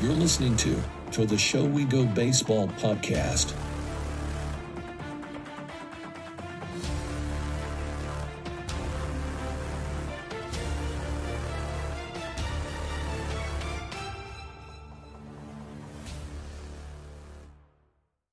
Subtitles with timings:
[0.00, 3.52] You're listening to to the Show We Go Baseball podcast.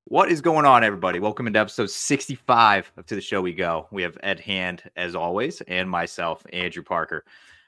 [0.04, 1.20] What is going on, everybody?
[1.20, 3.88] Welcome into episode 65 of To the Show We Go.
[3.90, 7.26] We have Ed Hand, as always, and myself, Andrew Parker.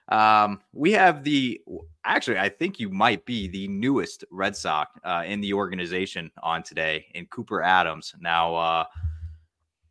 [0.10, 1.62] Um, we have the
[2.06, 6.64] actually, I think you might be the newest Red Sox uh, in the organization on
[6.64, 8.16] today in Cooper Adams.
[8.20, 8.86] Now, uh,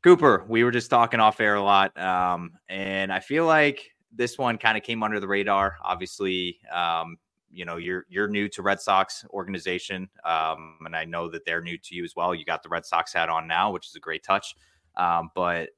[0.02, 4.38] Cooper, we were just talking off air a lot, um, and I feel like this
[4.38, 5.76] one kind of came under the radar.
[5.82, 7.18] Obviously, um,
[7.50, 11.62] you know you're you're new to Red Sox organization, um, and I know that they're
[11.62, 12.34] new to you as well.
[12.34, 14.54] You got the Red Sox hat on now, which is a great touch.
[14.96, 15.70] Um, but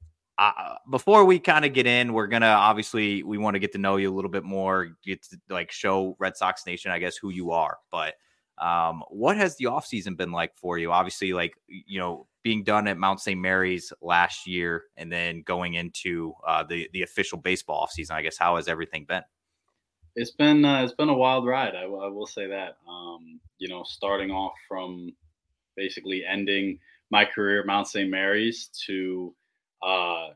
[0.89, 3.97] before we kind of get in, we're gonna obviously we want to get to know
[3.97, 7.29] you a little bit more, get to like show Red Sox Nation, I guess, who
[7.29, 7.77] you are.
[7.91, 8.15] But
[8.57, 10.91] um, what has the offseason been like for you?
[10.91, 13.39] Obviously, like you know, being done at Mount St.
[13.39, 18.11] Mary's last year, and then going into uh, the the official baseball offseason.
[18.11, 19.23] I guess how has everything been?
[20.15, 21.75] It's been uh, it's been a wild ride.
[21.75, 22.77] I, I will say that.
[22.87, 25.11] Um, you know, starting off from
[25.75, 26.79] basically ending
[27.11, 28.09] my career at Mount St.
[28.09, 29.33] Mary's to
[29.83, 30.29] uh,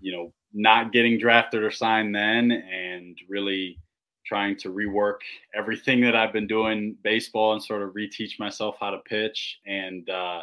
[0.00, 3.78] you know, not getting drafted or signed then and really
[4.26, 5.18] trying to rework
[5.54, 10.08] everything that I've been doing baseball and sort of reteach myself how to pitch and
[10.10, 10.40] uh,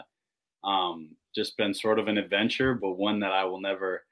[0.63, 4.03] um, just been sort of an adventure, but one that I will never,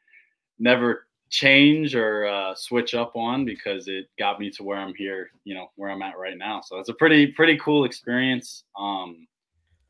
[0.59, 5.29] never change or uh, switch up on because it got me to where I'm here,
[5.45, 6.61] you know, where I'm at right now.
[6.61, 8.65] So it's a pretty, pretty cool experience.
[8.77, 9.27] Um,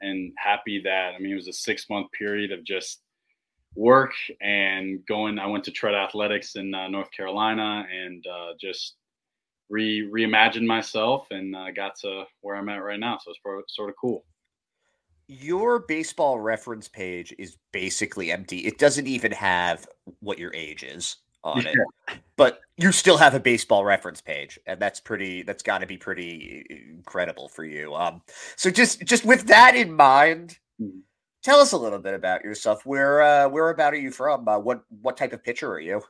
[0.02, 3.02] and happy that, I mean, it was a six month period of just
[3.76, 5.40] work and going.
[5.40, 8.96] I went to Tread Athletics in uh, North Carolina and uh, just
[9.70, 13.18] re reimagined myself and uh, got to where I'm at right now.
[13.24, 14.26] So it's pro- sort of cool.
[15.28, 18.60] Your baseball reference page is basically empty.
[18.60, 19.88] It doesn't even have
[20.20, 21.76] what your age is on it.
[22.36, 25.44] But you still have a baseball reference page, and that's pretty.
[25.44, 27.96] That's got to be pretty incredible for you.
[27.96, 28.22] Um,
[28.58, 31.00] so just just with that in mind, mm-hmm
[31.42, 32.86] tell us a little bit about yourself.
[32.86, 34.48] Where uh, where about are you from?
[34.48, 36.02] Uh, what what type of pitcher are you?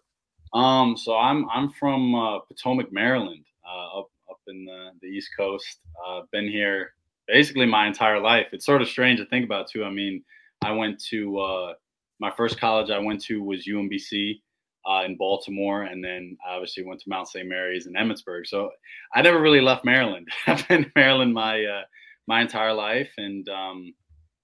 [0.53, 5.29] Um, so I'm I'm from uh, Potomac, Maryland, uh, up up in the, the East
[5.37, 5.79] Coast.
[6.05, 6.93] Uh, been here
[7.27, 8.47] basically my entire life.
[8.51, 9.83] It's sort of strange to think about too.
[9.83, 10.23] I mean,
[10.61, 11.73] I went to uh,
[12.19, 14.41] my first college I went to was UMBC
[14.89, 17.47] uh, in Baltimore, and then I obviously went to Mount St.
[17.47, 18.45] Mary's in Emmitsburg.
[18.45, 18.71] So
[19.13, 20.27] I never really left Maryland.
[20.47, 21.83] I've been in Maryland my uh,
[22.27, 23.93] my entire life, and um,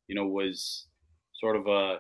[0.08, 0.86] you know, was
[1.40, 2.00] sort of a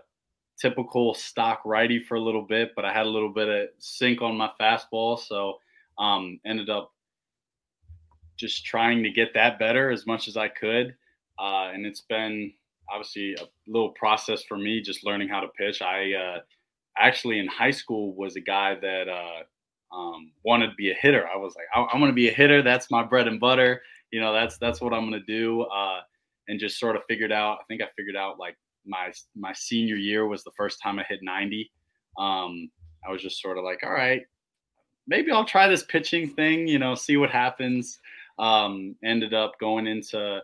[0.59, 4.21] typical stock righty for a little bit, but I had a little bit of sink
[4.21, 5.59] on my fastball, so
[5.99, 6.91] um, ended up
[8.37, 10.95] just trying to get that better as much as I could.
[11.39, 12.53] Uh, and it's been
[12.89, 15.81] obviously a little process for me just learning how to pitch.
[15.81, 16.39] I uh,
[16.97, 21.27] actually in high school was a guy that uh, um, wanted to be a hitter.
[21.27, 22.61] I was like, I- am going to be a hitter.
[22.61, 23.81] That's my bread and butter.
[24.11, 25.63] You know, that's that's what I'm going to do.
[26.47, 27.59] And just sort of figured out.
[27.59, 31.03] I think I figured out like my my senior year was the first time I
[31.03, 31.69] hit 90.
[32.17, 32.69] Um,
[33.07, 34.21] I was just sort of like, all right,
[35.07, 36.67] maybe I'll try this pitching thing.
[36.67, 37.99] You know, see what happens.
[38.39, 40.39] Um, ended up going into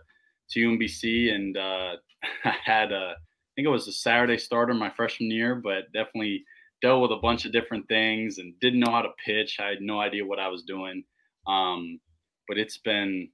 [0.49, 1.91] to UMBC and uh,
[2.45, 6.43] I had a I think it was a Saturday starter my freshman year, but definitely
[6.81, 9.59] dealt with a bunch of different things and didn't know how to pitch.
[9.59, 11.03] I had no idea what I was doing.
[11.45, 11.99] Um,
[12.47, 13.29] but it's been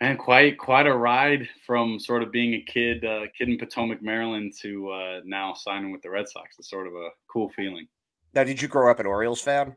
[0.00, 4.02] and quite quite a ride from sort of being a kid uh, kid in Potomac,
[4.02, 6.56] Maryland, to uh, now signing with the Red Sox.
[6.58, 7.86] It's sort of a cool feeling.
[8.34, 9.76] Now, did you grow up an Orioles fan?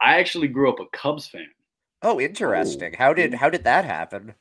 [0.00, 1.46] I actually grew up a Cubs fan.
[2.02, 2.94] Oh, interesting.
[2.94, 2.98] Ooh.
[2.98, 4.34] How did how did that happen?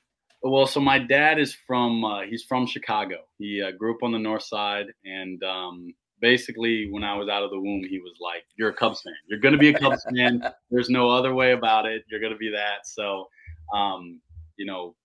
[0.43, 3.17] Well, so my dad is from uh, he's from Chicago.
[3.37, 7.43] He uh, grew up on the north side, and um, basically, when I was out
[7.43, 9.13] of the womb, he was like, "You're a Cubs fan.
[9.27, 10.41] You're going to be a Cubs fan.
[10.71, 12.03] There's no other way about it.
[12.09, 13.27] You're going to be that." So,
[13.71, 14.19] um,
[14.57, 14.95] you know,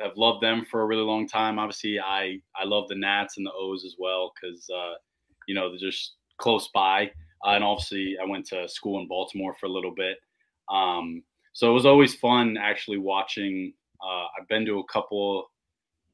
[0.00, 1.58] have loved them for a really long time.
[1.58, 4.94] Obviously, I I love the Nats and the O's as well because uh,
[5.46, 7.10] you know they're just close by.
[7.44, 10.16] Uh, and obviously, I went to school in Baltimore for a little bit,
[10.70, 11.22] um,
[11.52, 13.72] so it was always fun actually watching.
[14.02, 15.50] Uh, I've been to a couple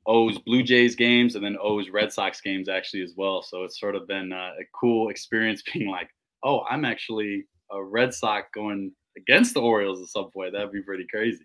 [0.06, 3.42] O's Blue Jays games and then O's Red Sox games actually as well.
[3.42, 6.08] So it's sort of been uh, a cool experience being like,
[6.42, 10.52] oh, I'm actually a Red Sox going against the Orioles at some point.
[10.52, 11.44] That'd be pretty crazy.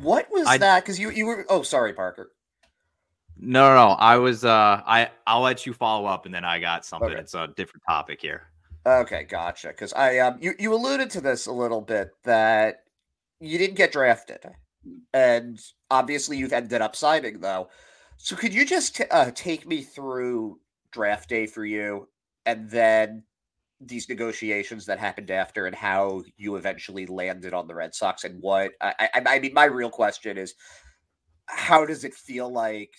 [0.00, 0.82] What was I, that?
[0.82, 2.32] Because you you were oh sorry Parker.
[3.36, 3.94] No, no, no.
[3.94, 7.10] I was uh I I'll let you follow up and then I got something.
[7.10, 7.20] Okay.
[7.20, 8.44] It's a different topic here.
[8.86, 9.68] Okay, gotcha.
[9.68, 12.84] Because I um you, you alluded to this a little bit that
[13.38, 14.40] you didn't get drafted.
[15.12, 15.60] And
[15.90, 17.68] obviously, you've ended up signing though.
[18.16, 20.58] So could you just t- uh, take me through
[20.90, 22.08] draft day for you,
[22.46, 23.24] and then
[23.84, 28.40] these negotiations that happened after, and how you eventually landed on the Red Sox, and
[28.40, 30.54] what I, I, I mean, my real question is,
[31.46, 32.90] how does it feel like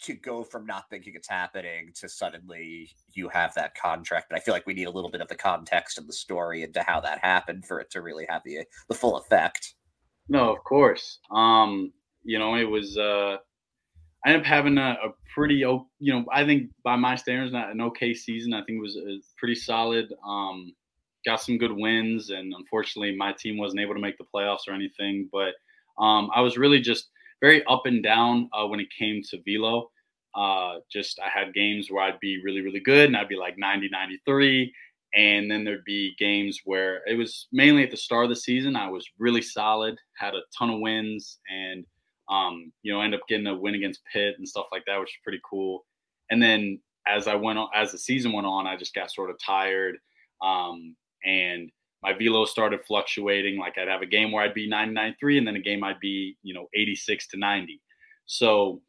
[0.00, 4.26] to go from not thinking it's happening to suddenly you have that contract.
[4.30, 6.62] But I feel like we need a little bit of the context of the story
[6.62, 9.74] into how that happened for it to really have the the full effect.
[10.28, 11.18] No, of course.
[11.30, 11.92] Um,
[12.22, 13.38] you know, it was uh
[14.24, 17.70] I ended up having a, a pretty you know, I think by my standards not
[17.70, 18.52] an okay season.
[18.52, 20.12] I think it was a pretty solid.
[20.26, 20.72] Um
[21.26, 24.72] got some good wins and unfortunately my team wasn't able to make the playoffs or
[24.72, 25.54] anything, but
[26.02, 27.08] um I was really just
[27.40, 29.90] very up and down uh, when it came to velo.
[30.34, 33.58] Uh, just I had games where I'd be really, really good and I'd be like
[33.58, 34.72] 90, 93.
[35.14, 38.76] And then there'd be games where it was mainly at the start of the season,
[38.76, 41.84] I was really solid, had a ton of wins, and,
[42.28, 45.10] um, you know, end up getting a win against Pitt and stuff like that, which
[45.10, 45.84] is pretty cool.
[46.30, 49.30] And then as I went on, as the season went on, I just got sort
[49.30, 49.96] of tired.
[50.42, 50.94] Um,
[51.24, 51.70] and
[52.02, 53.58] my velo started fluctuating.
[53.58, 56.36] Like I'd have a game where I'd be 99.3 and then a game I'd be,
[56.42, 57.80] you know, 86 to 90.
[58.26, 58.82] So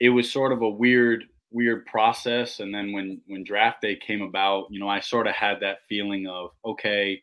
[0.00, 2.60] it was sort of a weird, weird process.
[2.60, 5.78] And then when when draft day came about, you know, I sort of had that
[5.88, 7.22] feeling of, okay,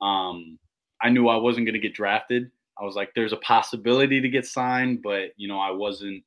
[0.00, 0.58] um,
[1.00, 2.50] I knew I wasn't gonna get drafted.
[2.80, 6.22] I was like, there's a possibility to get signed, but you know, I wasn't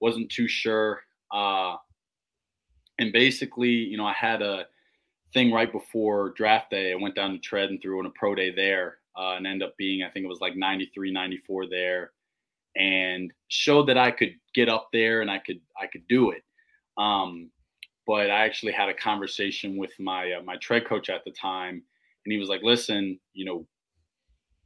[0.00, 1.02] wasn't too sure.
[1.32, 1.76] Uh
[2.98, 4.66] and basically, you know, I had a
[5.32, 6.92] thing right before draft day.
[6.92, 9.62] I went down to Tread and threw in a pro day there uh, and end
[9.62, 12.12] up being, I think it was like 93, 94 there
[12.76, 16.42] and showed that I could get up there and I could, I could do it.
[16.98, 17.50] Um,
[18.06, 21.82] but I actually had a conversation with my, uh, my tread coach at the time
[22.24, 23.66] and he was like, listen, you know,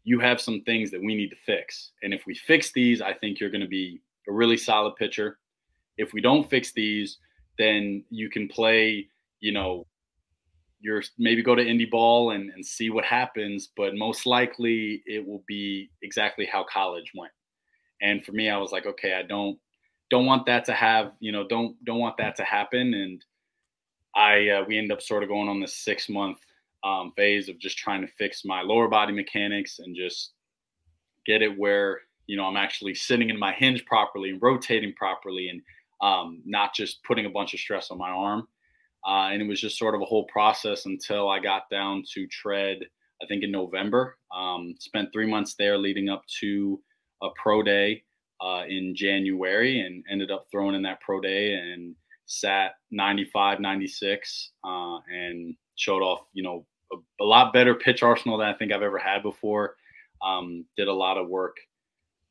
[0.07, 1.91] you have some things that we need to fix.
[2.05, 5.39] And if we fix these, I think you're going to be a really solid pitcher.
[5.99, 7.19] If we don't fix these,
[7.59, 9.09] then you can play,
[9.41, 9.85] you know,
[10.79, 15.27] you're maybe go to indie ball and, and see what happens, but most likely it
[15.27, 17.33] will be exactly how college went.
[18.01, 19.59] And for me, I was like, okay, I don't
[20.09, 22.95] don't want that to have, you know, don't don't want that to happen.
[22.95, 23.25] And
[24.15, 26.39] I uh, we end up sort of going on this six month
[26.87, 30.33] um, phase of just trying to fix my lower body mechanics and just
[31.27, 35.49] get it where you know I'm actually sitting in my hinge properly and rotating properly
[35.49, 35.61] and
[36.01, 38.47] um, not just putting a bunch of stress on my arm.
[39.07, 42.27] Uh, and it was just sort of a whole process until I got down to
[42.27, 42.79] tread,
[43.23, 44.19] I think in November.
[44.37, 46.81] Um, spent three months there leading up to
[47.23, 48.03] a pro day
[48.41, 51.95] uh, in January and ended up throwing in that pro day and
[52.27, 58.39] sat 95, 96 uh, and showed off, you know, a, a, lot better pitch arsenal
[58.39, 59.77] than I think I've ever had before.
[60.25, 61.57] Um, did a lot of work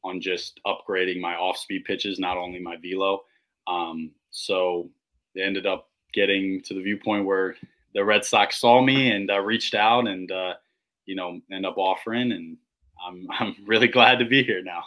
[0.03, 3.21] on just upgrading my off speed pitches, not only my velo.
[3.67, 4.89] Um, so
[5.33, 7.55] they ended up getting to the viewpoint where
[7.93, 10.53] the Red Sox saw me and uh, reached out and uh,
[11.05, 12.57] you know end up offering, and
[13.05, 14.83] I'm I'm really glad to be here now.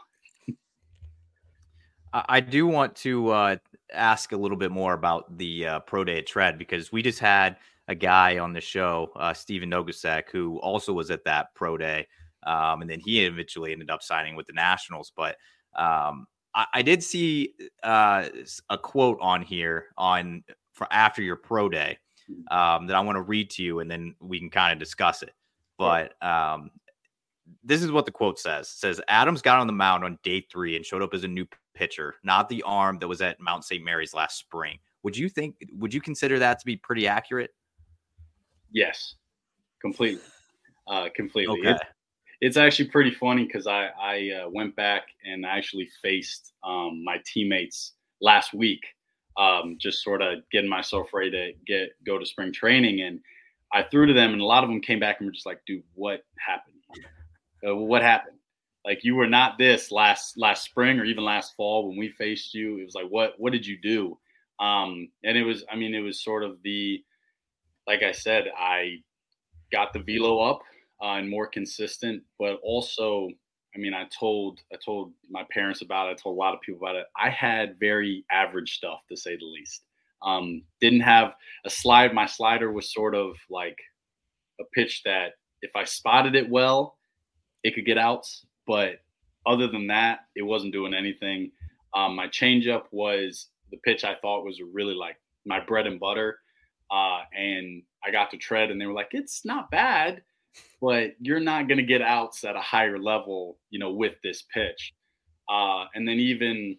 [2.12, 3.56] I do want to uh,
[3.92, 7.18] ask a little bit more about the uh, pro day at Tread because we just
[7.18, 11.76] had a guy on the show, uh, Stephen Nogosek, who also was at that pro
[11.76, 12.06] day,
[12.46, 15.10] um, and then he eventually ended up signing with the Nationals.
[15.16, 15.36] But
[15.74, 18.28] um, I, I, did see uh,
[18.68, 21.98] a quote on here on for after your pro day
[22.30, 22.56] mm-hmm.
[22.56, 25.22] um, that I want to read to you, and then we can kind of discuss
[25.22, 25.32] it.
[25.78, 26.70] But um,
[27.64, 30.46] this is what the quote says: it "says Adams got on the mound on day
[30.52, 33.64] three and showed up as a new pitcher, not the arm that was at Mount
[33.64, 33.82] St.
[33.82, 35.54] Mary's last spring." Would you think?
[35.78, 37.50] Would you consider that to be pretty accurate?
[38.72, 39.14] Yes,
[39.80, 40.22] completely,
[40.86, 41.60] uh, completely.
[41.60, 41.70] Okay.
[41.70, 41.80] It's,
[42.40, 47.20] it's actually pretty funny because I I uh, went back and actually faced um, my
[47.24, 48.84] teammates last week
[49.38, 53.00] um, just sort of getting myself ready to get go to spring training.
[53.00, 53.20] And
[53.72, 55.60] I threw to them, and a lot of them came back and were just like,
[55.66, 56.74] "Dude, what happened?
[57.66, 58.36] Uh, what happened?
[58.84, 62.54] Like you were not this last last spring or even last fall when we faced
[62.54, 62.78] you.
[62.78, 64.18] It was like, what what did you do?
[64.60, 67.04] Um, and it was, I mean, it was sort of the,
[67.88, 68.98] like I said, I
[69.72, 70.60] got the velo up
[71.02, 73.30] uh, and more consistent, but also
[73.74, 76.12] I mean, I told I told my parents about it.
[76.12, 77.06] I told a lot of people about it.
[77.16, 79.82] I had very average stuff to say the least.
[80.22, 82.12] Um, didn't have a slide.
[82.12, 83.78] My slider was sort of like
[84.60, 86.98] a pitch that if I spotted it well,
[87.62, 88.44] it could get outs.
[88.66, 88.96] But
[89.46, 91.52] other than that, it wasn't doing anything.
[91.94, 95.16] Um, my changeup was the pitch I thought was really like
[95.46, 96.38] my bread and butter.
[96.90, 100.22] Uh, and I got to tread, and they were like, "It's not bad."
[100.80, 104.44] but you're not going to get outs at a higher level, you know, with this
[104.52, 104.94] pitch.
[105.48, 106.76] Uh, and then even,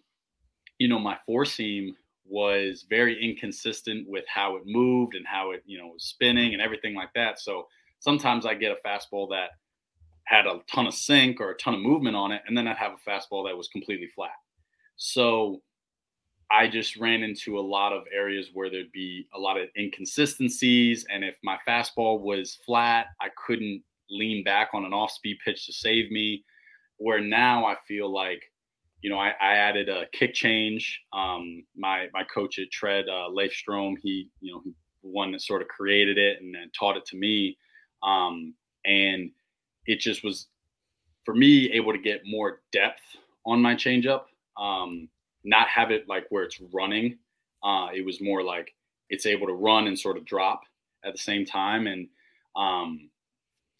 [0.78, 5.62] you know, my four seam was very inconsistent with how it moved and how it,
[5.66, 7.40] you know, was spinning and everything like that.
[7.40, 7.66] So
[7.98, 9.50] sometimes I get a fastball that
[10.24, 12.76] had a ton of sink or a ton of movement on it, and then I'd
[12.76, 14.30] have a fastball that was completely flat.
[14.96, 15.60] So
[16.50, 21.06] I just ran into a lot of areas where there'd be a lot of inconsistencies.
[21.08, 25.66] And if my fastball was flat, I couldn't lean back on an off speed pitch
[25.66, 26.44] to save me.
[26.96, 28.42] Where now I feel like,
[29.00, 31.00] you know, I, I added a kick change.
[31.12, 34.62] Um, my my coach at Tread, uh, Leif Strom, he, you know,
[35.02, 37.56] one that sort of created it and taught it to me.
[38.02, 38.54] Um,
[38.84, 39.30] and
[39.86, 40.48] it just was
[41.24, 43.02] for me able to get more depth
[43.46, 44.24] on my changeup.
[44.58, 45.08] Um,
[45.44, 47.18] not have it like where it's running.
[47.62, 48.74] Uh, it was more like
[49.08, 50.62] it's able to run and sort of drop
[51.04, 51.86] at the same time.
[51.86, 52.08] And
[52.56, 53.10] um,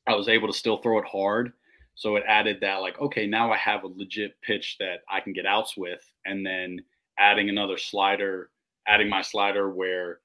[0.06, 1.52] I was able to still throw it hard.
[1.94, 5.32] So it added that, like, okay, now I have a legit pitch that I can
[5.32, 6.00] get outs with.
[6.24, 6.80] And then
[7.18, 8.50] adding another slider,
[8.86, 10.20] adding my slider where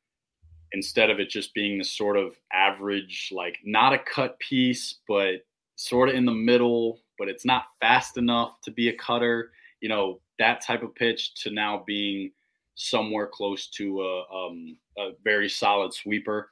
[0.71, 5.45] instead of it just being this sort of average, like not a cut piece, but
[5.75, 9.51] sort of in the middle, but it's not fast enough to be a cutter,
[9.81, 12.31] you know, that type of pitch to now being
[12.75, 16.49] somewhere close to a, um, a very solid sweeper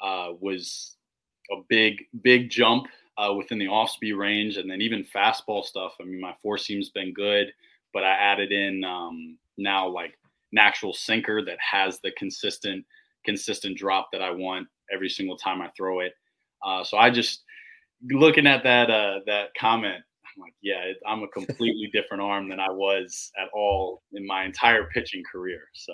[0.00, 0.96] uh, was
[1.50, 2.86] a big, big jump
[3.18, 4.56] uh, within the off speed range.
[4.56, 5.94] And then even fastball stuff.
[6.00, 7.52] I mean, my four seam's been good,
[7.92, 10.16] but I added in um, now like
[10.52, 12.84] an actual sinker that has the consistent,
[13.24, 16.14] consistent drop that I want every single time I throw it.
[16.64, 17.42] Uh, so I just
[18.10, 20.02] looking at that uh, that comment,
[20.36, 24.26] I'm like, yeah, it, I'm a completely different arm than I was at all in
[24.26, 25.62] my entire pitching career.
[25.74, 25.92] So,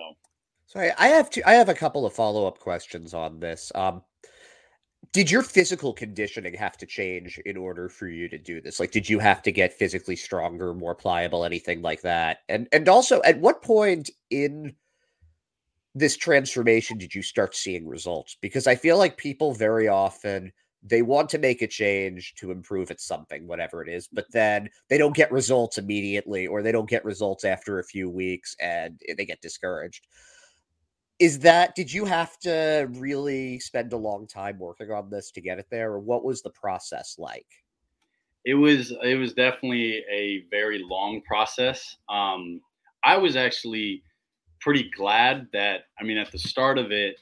[0.66, 3.72] so I, I have to, I have a couple of follow up questions on this.
[3.74, 4.02] Um,
[5.12, 8.78] did your physical conditioning have to change in order for you to do this?
[8.78, 12.38] Like, did you have to get physically stronger, more pliable, anything like that?
[12.48, 14.74] And and also, at what point in
[15.94, 18.36] this transformation did you start seeing results?
[18.40, 22.90] Because I feel like people very often they want to make a change to improve
[22.90, 26.88] at something, whatever it is, but then they don't get results immediately or they don't
[26.88, 30.06] get results after a few weeks and they get discouraged.
[31.18, 35.42] Is that, did you have to really spend a long time working on this to
[35.42, 37.46] get it there, or what was the process like?
[38.46, 41.98] It was, it was definitely a very long process.
[42.08, 42.62] Um,
[43.04, 44.02] I was actually
[44.62, 47.20] pretty glad that, I mean, at the start of it,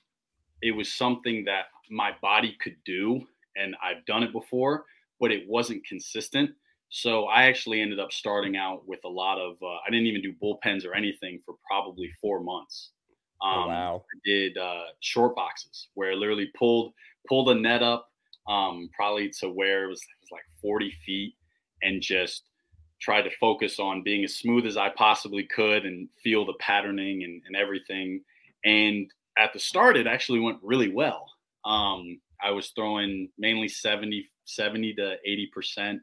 [0.63, 3.27] it was something that my body could do
[3.61, 4.85] and I've done it before,
[5.21, 6.51] but it wasn't consistent.
[6.91, 9.57] So I actually ended up starting out with a lot of.
[9.63, 12.91] Uh, I didn't even do bullpens or anything for probably four months.
[13.43, 14.05] Oh, um, oh, wow!
[14.15, 16.95] I did uh, short boxes where I literally pulled
[17.29, 18.09] pulled a net up,
[18.49, 21.35] um, probably to where it was, it was like 40 feet,
[21.83, 22.45] and just
[23.01, 27.23] tried to focus on being as smooth as I possibly could and feel the patterning
[27.23, 28.23] and, and everything.
[28.65, 31.27] And at the start, it actually went really well.
[31.65, 36.01] Um, I was throwing mainly 70, 70 to 80%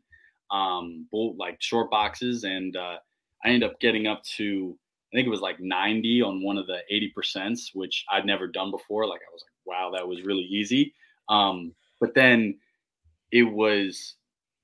[0.52, 2.44] um, bull, like short boxes.
[2.44, 2.98] And uh,
[3.44, 4.78] I ended up getting up to,
[5.14, 8.72] I think it was like 90 on one of the 80%, which I'd never done
[8.72, 9.08] before.
[9.08, 10.94] Like I was like, wow, that was really easy.
[11.30, 12.58] Um, but then
[13.32, 14.16] it was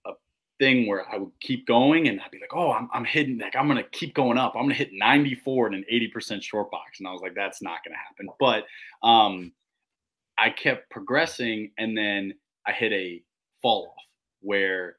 [0.06, 0.12] a
[0.60, 3.56] thing where I would keep going and I'd be like, oh, I'm, I'm hitting, like,
[3.56, 4.54] I'm going to keep going up.
[4.56, 7.00] I'm going to hit 94 in an 80% short box.
[7.00, 8.30] And I was like, that's not going to happen.
[8.40, 9.54] But, um,
[10.42, 12.34] I kept progressing and then
[12.66, 13.22] I hit a
[13.62, 14.06] fall off
[14.42, 14.98] where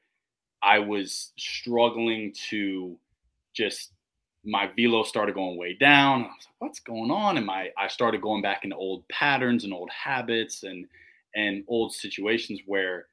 [0.63, 2.97] I was struggling to
[3.53, 3.91] just
[4.45, 6.21] my velo started going way down.
[6.21, 7.35] I was like, what's going on?
[7.35, 10.85] And my I started going back into old patterns and old habits and
[11.35, 13.07] and old situations where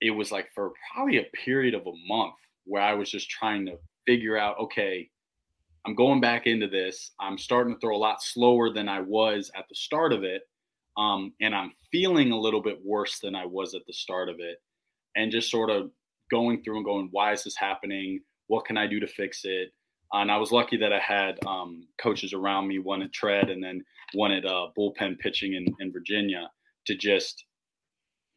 [0.00, 2.34] it was like for probably a period of a month
[2.66, 5.08] where I was just trying to figure out, okay,
[5.84, 7.10] I'm going back into this.
[7.18, 10.42] I'm starting to throw a lot slower than I was at the start of it.
[10.96, 14.36] Um, and I'm feeling a little bit worse than I was at the start of
[14.38, 14.58] it.
[15.14, 15.90] And just sort of
[16.30, 18.20] going through and going, why is this happening?
[18.48, 19.72] What can I do to fix it?
[20.12, 23.62] and I was lucky that I had um, coaches around me, one at Tread and
[23.62, 23.84] then
[24.14, 26.50] one at uh, bullpen pitching in, in Virginia,
[26.86, 27.44] to just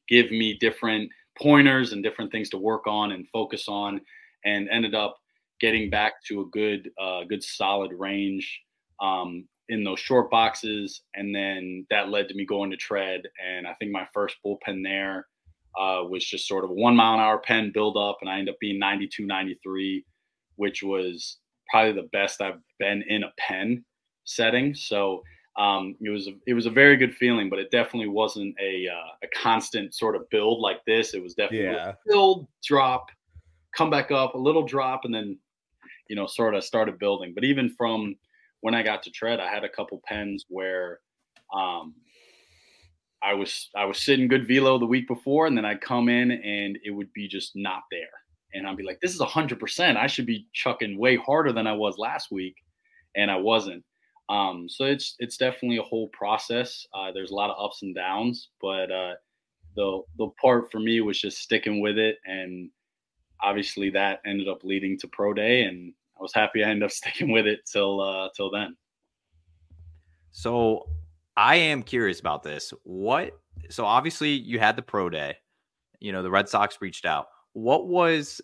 [0.07, 4.01] give me different pointers and different things to work on and focus on,
[4.45, 5.17] and ended up
[5.61, 8.61] getting back to a good, uh, good solid range
[9.01, 13.21] um, in those short boxes, and then that led to me going to tread.
[13.45, 15.27] And I think my first bullpen there
[15.79, 18.39] uh, was just sort of a one mile an hour pen build up, and I
[18.39, 20.05] ended up being 92, 93,
[20.55, 21.37] which was
[21.69, 23.85] probably the best I've been in a pen
[24.25, 24.73] setting.
[24.73, 25.21] So
[25.57, 28.87] um, it was a, it was a very good feeling, but it definitely wasn't a
[28.87, 31.13] uh, a constant sort of build like this.
[31.13, 31.93] It was definitely yeah.
[32.07, 33.07] build, drop,
[33.75, 35.37] come back up, a little drop, and then
[36.09, 37.33] you know, sort of started building.
[37.33, 38.15] But even from
[38.61, 40.99] when I got to Tread, I had a couple pens where
[41.53, 41.95] um,
[43.21, 46.31] I was I was sitting good velo the week before, and then I'd come in
[46.31, 48.07] and it would be just not there,
[48.53, 49.97] and I'd be like, "This is hundred percent.
[49.97, 52.55] I should be chucking way harder than I was last week,"
[53.15, 53.83] and I wasn't.
[54.29, 56.85] Um, so it's it's definitely a whole process.
[56.93, 59.15] Uh, there's a lot of ups and downs, but uh,
[59.75, 62.69] the the part for me was just sticking with it, and
[63.41, 66.91] obviously that ended up leading to pro day, and I was happy I ended up
[66.91, 68.75] sticking with it till uh, till then.
[70.31, 70.87] So
[71.37, 72.73] I am curious about this.
[72.83, 73.39] What?
[73.69, 75.37] So obviously you had the pro day.
[75.99, 77.27] You know the Red Sox reached out.
[77.53, 78.41] What was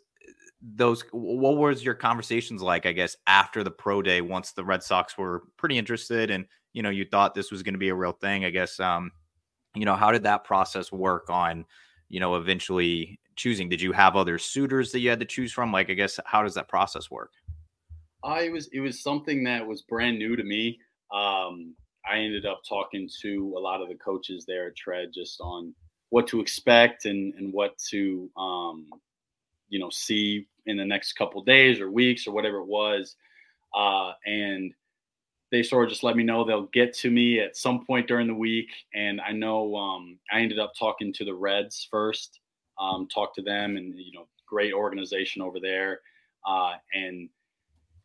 [0.61, 1.03] those?
[1.11, 2.85] What was your conversations like?
[2.85, 6.83] I guess after the pro day, once the Red Sox were pretty interested, and you
[6.83, 8.45] know you thought this was going to be a real thing.
[8.45, 9.11] I guess um,
[9.75, 11.65] you know how did that process work on
[12.09, 13.69] you know eventually choosing?
[13.69, 15.71] Did you have other suitors that you had to choose from?
[15.71, 17.31] Like I guess how does that process work?
[18.25, 20.79] I was it was something that was brand new to me.
[21.13, 21.75] Um,
[22.09, 25.73] I ended up talking to a lot of the coaches there at Tread just on
[26.09, 28.87] what to expect and and what to um,
[29.69, 33.15] you know see in the next couple days or weeks or whatever it was.
[33.75, 34.73] Uh, and
[35.51, 38.27] they sort of just let me know they'll get to me at some point during
[38.27, 38.69] the week.
[38.93, 42.39] And I know um, I ended up talking to the Reds first,
[42.79, 45.99] um, talked to them, and you know, great organization over there,
[46.47, 47.29] uh, and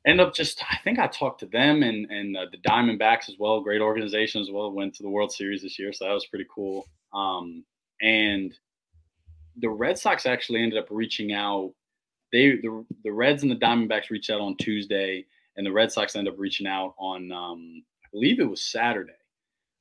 [0.07, 3.37] end up just I think I talked to them and and uh, the Diamondbacks as
[3.39, 4.73] well, great organization as well.
[4.73, 6.87] Went to the World Series this year, so that was pretty cool.
[7.13, 7.65] Um,
[8.01, 8.57] and
[9.59, 11.73] the Red Sox actually ended up reaching out.
[12.33, 15.27] They the the Reds and the Diamondbacks reached out on Tuesday,
[15.57, 19.13] and the Red Sox ended up reaching out on um, I believe it was Saturday.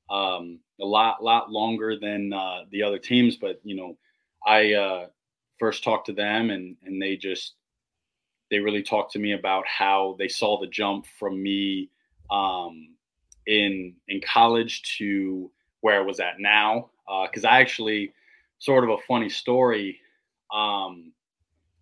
[0.09, 3.97] Um, a lot lot longer than uh, the other teams, but you know,
[4.45, 5.07] I uh,
[5.59, 7.53] first talked to them, and and they just
[8.49, 11.89] they really talked to me about how they saw the jump from me
[12.31, 12.95] um,
[13.47, 16.89] in in college to where I was at now.
[17.25, 18.13] Because uh, I actually,
[18.59, 19.99] sort of a funny story.
[20.53, 21.11] Um,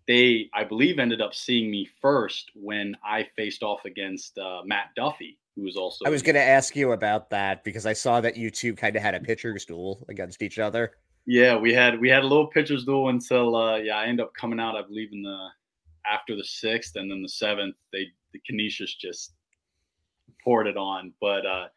[0.06, 4.86] they, I believe, ended up seeing me first when I faced off against uh, Matt
[4.96, 6.06] Duffy, who was also.
[6.06, 8.96] I was going to ask you about that because I saw that you two kind
[8.96, 10.92] of had a pitcher's duel against each other.
[11.26, 14.32] Yeah, we had we had a little pitcher's duel until uh, yeah, I ended up
[14.32, 15.48] coming out, I believe, in the
[16.10, 19.32] after the sixth, and then the seventh, they the Canisius just
[20.42, 21.12] poured it on.
[21.20, 21.68] But uh,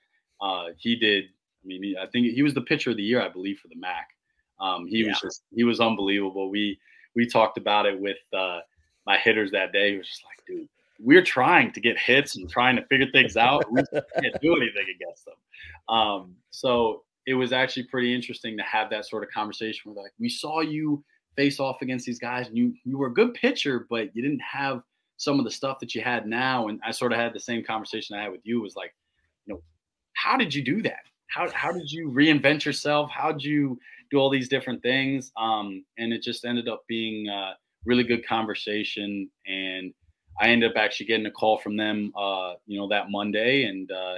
[0.41, 1.25] uh, he did.
[1.63, 3.67] I mean, he, I think he was the pitcher of the year, I believe, for
[3.67, 4.65] the MAAC.
[4.65, 5.09] Um, he yeah.
[5.09, 6.49] was just he was unbelievable.
[6.49, 6.79] We
[7.15, 8.59] we talked about it with uh,
[9.05, 9.91] my hitters that day.
[9.91, 10.67] He was just like, dude,
[10.99, 13.69] we're trying to get hits and trying to figure things out.
[13.71, 15.95] We can't do anything against them.
[15.95, 20.13] Um, so it was actually pretty interesting to have that sort of conversation where like
[20.19, 21.03] we saw you
[21.35, 24.41] face off against these guys and you you were a good pitcher, but you didn't
[24.41, 24.83] have
[25.21, 26.67] some of the stuff that you had now.
[26.67, 28.91] And I sort of had the same conversation I had with you was like,
[29.45, 29.61] you know,
[30.13, 31.03] how did you do that?
[31.27, 33.11] How, how did you reinvent yourself?
[33.11, 33.77] How did you
[34.09, 35.31] do all these different things?
[35.37, 37.53] Um, and it just ended up being a
[37.85, 39.29] really good conversation.
[39.45, 39.93] And
[40.41, 43.65] I ended up actually getting a call from them, uh, you know, that Monday.
[43.65, 44.15] And uh,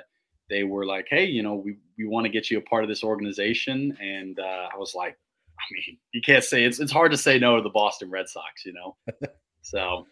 [0.50, 2.90] they were like, hey, you know, we, we want to get you a part of
[2.90, 3.98] this organization.
[4.02, 5.18] And uh, I was like,
[5.60, 8.28] I mean, you can't say it's it's hard to say no to the Boston Red
[8.28, 8.96] Sox, you know.
[9.62, 10.06] so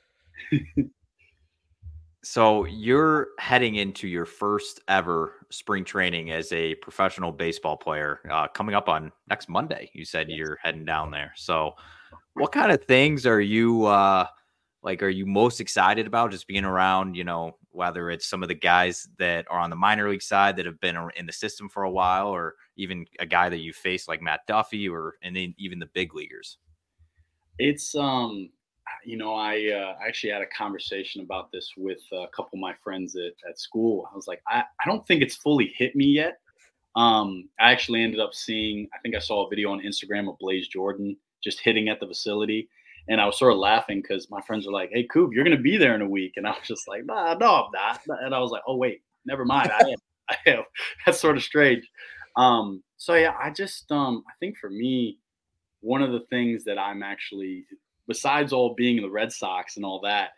[2.23, 8.47] So you're heading into your first ever spring training as a professional baseball player uh,
[8.47, 9.89] coming up on next Monday.
[9.93, 10.37] You said yes.
[10.37, 11.33] you're heading down there.
[11.35, 11.73] So
[12.33, 14.27] what kind of things are you uh,
[14.83, 18.49] like are you most excited about just being around, you know, whether it's some of
[18.49, 21.69] the guys that are on the minor league side that have been in the system
[21.69, 25.35] for a while, or even a guy that you face like Matt Duffy, or and
[25.35, 26.57] then even the big leaguers?
[27.59, 28.49] It's um,
[29.05, 32.73] you know, I uh, actually had a conversation about this with a couple of my
[32.83, 34.07] friends at, at school.
[34.11, 36.39] I was like, I, I don't think it's fully hit me yet.
[36.95, 40.37] Um, I actually ended up seeing, I think I saw a video on Instagram of
[40.39, 42.67] Blaze Jordan just hitting at the facility
[43.11, 45.57] and I was sort of laughing because my friends were like, "Hey, Coop, you're gonna
[45.57, 48.33] be there in a week," and I was just like, "Nah, no, I'm not." And
[48.33, 49.69] I was like, "Oh wait, never mind.
[49.69, 49.97] I am.
[50.29, 50.63] I am."
[51.05, 51.87] That's sort of strange.
[52.37, 55.17] Um, so yeah, I just um, I think for me,
[55.81, 57.65] one of the things that I'm actually,
[58.07, 60.29] besides all being the Red Sox and all that,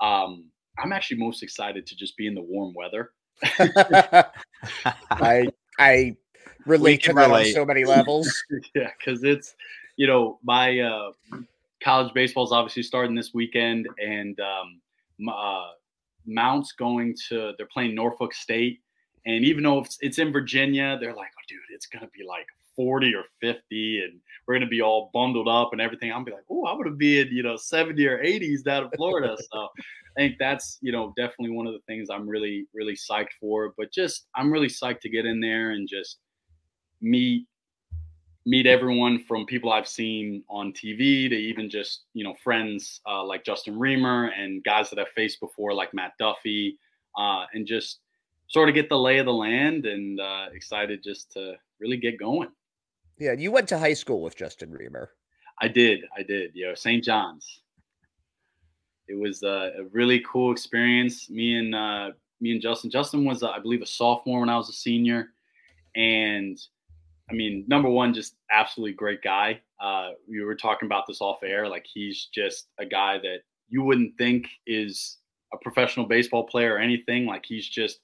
[0.00, 0.46] um,
[0.78, 3.10] I'm actually most excited to just be in the warm weather.
[5.10, 6.16] I I
[6.64, 7.48] relate to that relate.
[7.48, 8.42] on so many levels.
[8.74, 9.54] yeah, because it's
[9.96, 11.10] you know my uh,
[11.82, 15.70] college baseball is obviously starting this weekend, and um, uh,
[16.26, 17.52] Mount's going to.
[17.56, 18.80] They're playing Norfolk State,
[19.26, 22.46] and even though it's, it's in Virginia, they're like, "Oh, dude, it's gonna be like
[22.76, 26.12] 40 or 50 and we're going to be all bundled up and everything.
[26.12, 28.84] I'm be like, oh, I'm going to be in, you know, 70 or 80s down
[28.84, 29.36] in Florida.
[29.52, 33.34] so I think that's, you know, definitely one of the things I'm really, really psyched
[33.40, 33.74] for.
[33.76, 36.18] But just, I'm really psyched to get in there and just
[37.00, 37.46] meet
[38.44, 43.24] meet everyone from people I've seen on TV to even just you know friends uh,
[43.24, 46.78] like Justin Riemer and guys that I've faced before like Matt Duffy,
[47.18, 48.00] uh, and just
[48.48, 52.18] sort of get the lay of the land and uh, excited just to really get
[52.18, 52.48] going.
[53.18, 55.08] Yeah, you went to high school with Justin Riemer.
[55.60, 56.50] I did, I did.
[56.54, 57.04] You know, St.
[57.04, 57.60] John's.
[59.08, 61.28] It was uh, a really cool experience.
[61.30, 62.90] Me and uh, me and Justin.
[62.90, 65.28] Justin was, uh, I believe, a sophomore when I was a senior,
[65.94, 66.58] and
[67.30, 69.60] I mean, number one, just absolutely great guy.
[69.80, 71.68] Uh, we were talking about this off air.
[71.68, 75.18] Like he's just a guy that you wouldn't think is
[75.52, 77.26] a professional baseball player or anything.
[77.26, 78.00] Like he's just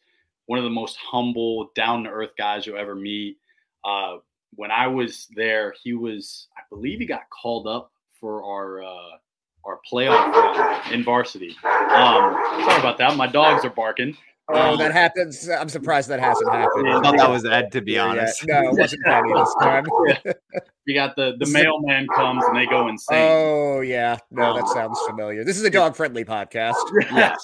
[0.47, 3.37] one of the most humble, down to earth guys you'll ever meet.
[3.85, 4.17] Uh,
[4.55, 9.17] when I was there, he was, I believe, he got called up for our uh,
[9.65, 11.51] our playoff in varsity.
[11.65, 13.17] Um, sorry about that.
[13.17, 14.17] My dogs are barking.
[14.51, 15.49] Oh, that happens.
[15.49, 16.89] I'm surprised that hasn't happened.
[16.89, 18.45] I thought that was Ed, to be honest.
[18.47, 18.63] Yeah.
[18.63, 19.85] No, it wasn't Penny this time.
[20.87, 23.29] you got the the mailman comes and they go insane.
[23.31, 25.45] Oh yeah, no, that um, sounds familiar.
[25.45, 26.77] This is a dog friendly podcast.
[27.13, 27.39] yes,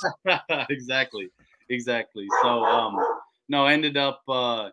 [0.70, 1.28] exactly,
[1.68, 2.26] exactly.
[2.42, 2.96] So, um,
[3.50, 4.70] no, ended up uh,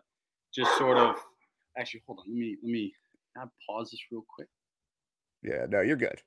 [0.54, 1.16] just sort of.
[1.76, 2.24] Actually, hold on.
[2.28, 2.94] Let me let me
[3.36, 4.48] I pause this real quick.
[5.42, 6.22] Yeah, no, you're good.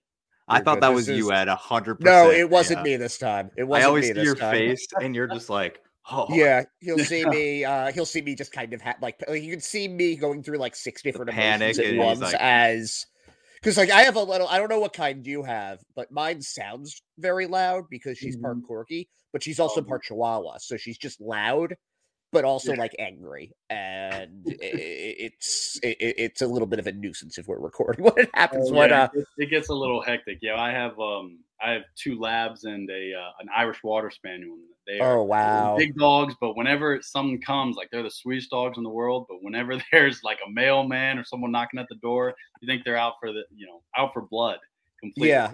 [0.48, 0.84] I thought good.
[0.84, 1.18] that this was is...
[1.18, 2.28] you at hundred percent.
[2.28, 2.84] No, it wasn't yeah.
[2.84, 3.50] me this time.
[3.58, 3.86] It wasn't.
[3.86, 4.52] I always see your time.
[4.52, 5.80] face, and you're just like,
[6.12, 6.28] Oh.
[6.30, 7.66] Yeah, he'll see me.
[7.66, 10.58] Uh, he'll see me just kind of ha- like you can see me going through
[10.58, 12.36] like six different panic at once like...
[12.36, 13.06] as
[13.56, 14.48] because like I have a little.
[14.48, 18.62] I don't know what kind you have, but mine sounds very loud because she's mm-hmm.
[18.62, 19.84] part Corgi, but she's also oh.
[19.84, 21.76] part Chihuahua, so she's just loud
[22.36, 22.80] but also yeah.
[22.80, 27.58] like angry, and it, it's it, it's a little bit of a nuisance if we're
[27.58, 28.70] recording when it happens.
[28.70, 29.04] Oh, yeah.
[29.04, 30.40] uh, it, it, gets a little hectic.
[30.42, 34.58] Yeah, I have um I have two labs and a uh, an Irish Water Spaniel.
[34.88, 36.36] They are oh wow, big dogs.
[36.40, 39.26] But whenever someone comes, like they're the sweetest dogs in the world.
[39.30, 42.98] But whenever there's like a mailman or someone knocking at the door, you think they're
[42.98, 44.60] out for the you know out for blood.
[45.02, 45.30] Completely.
[45.30, 45.54] Yeah,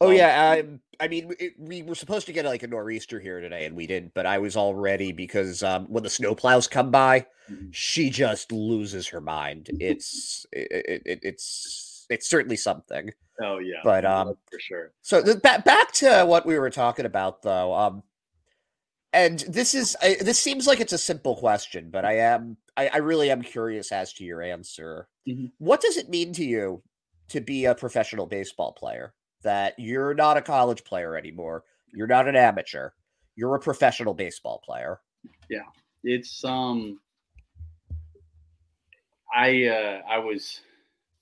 [0.00, 3.40] Oh yeah, um, I mean, it, we were supposed to get like a nor'easter here
[3.40, 4.14] today, and we didn't.
[4.14, 7.66] But I was all ready because um, when the snowplows come by, mm-hmm.
[7.72, 9.68] she just loses her mind.
[9.80, 13.10] It's it, it, it's it's certainly something.
[13.42, 14.92] Oh yeah, but um, for sure.
[15.02, 17.74] So the, back back to what we were talking about though.
[17.74, 18.02] Um,
[19.12, 22.88] and this is I, this seems like it's a simple question, but I am I,
[22.88, 25.08] I really am curious as to your answer.
[25.28, 25.46] Mm-hmm.
[25.58, 26.82] What does it mean to you
[27.28, 29.14] to be a professional baseball player?
[29.42, 31.64] that you're not a college player anymore.
[31.92, 32.90] You're not an amateur.
[33.36, 35.00] You're a professional baseball player.
[35.48, 35.66] Yeah.
[36.04, 36.98] It's um
[39.34, 40.60] I uh I was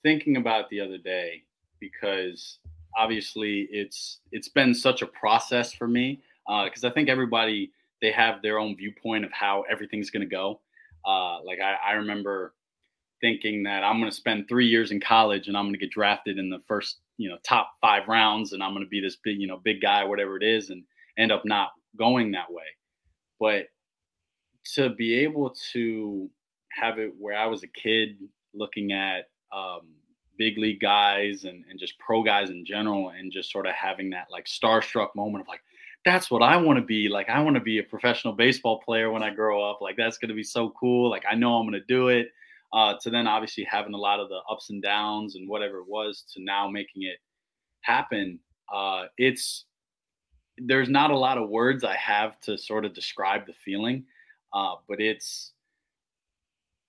[0.03, 1.43] thinking about the other day
[1.79, 2.59] because
[2.97, 6.21] obviously it's it's been such a process for me
[6.65, 10.35] because uh, I think everybody they have their own viewpoint of how everything's going to
[10.35, 10.61] go.
[11.07, 12.55] Uh, like I, I remember
[13.21, 15.91] thinking that I'm going to spend three years in college and I'm going to get
[15.91, 19.17] drafted in the first you know top five rounds and i'm going to be this
[19.17, 20.83] big you know big guy whatever it is and
[21.19, 22.65] end up not going that way
[23.39, 23.67] but
[24.65, 26.31] to be able to
[26.73, 28.17] have it where i was a kid
[28.55, 29.81] looking at um,
[30.39, 34.11] big league guys and, and just pro guys in general and just sort of having
[34.11, 35.61] that like starstruck moment of like
[36.05, 37.09] that's what i want to be.
[37.09, 39.81] Like i want to be a professional baseball player when i grow up.
[39.81, 41.11] Like that's going to be so cool.
[41.11, 42.29] Like i know i'm going to do it.
[42.73, 45.89] Uh, to then obviously having a lot of the ups and downs and whatever it
[45.89, 47.19] was to now making it
[47.83, 48.39] happen.
[48.73, 49.65] Uh, it's
[50.57, 54.05] there's not a lot of words I have to sort of describe the feeling,
[54.53, 55.53] uh, but it's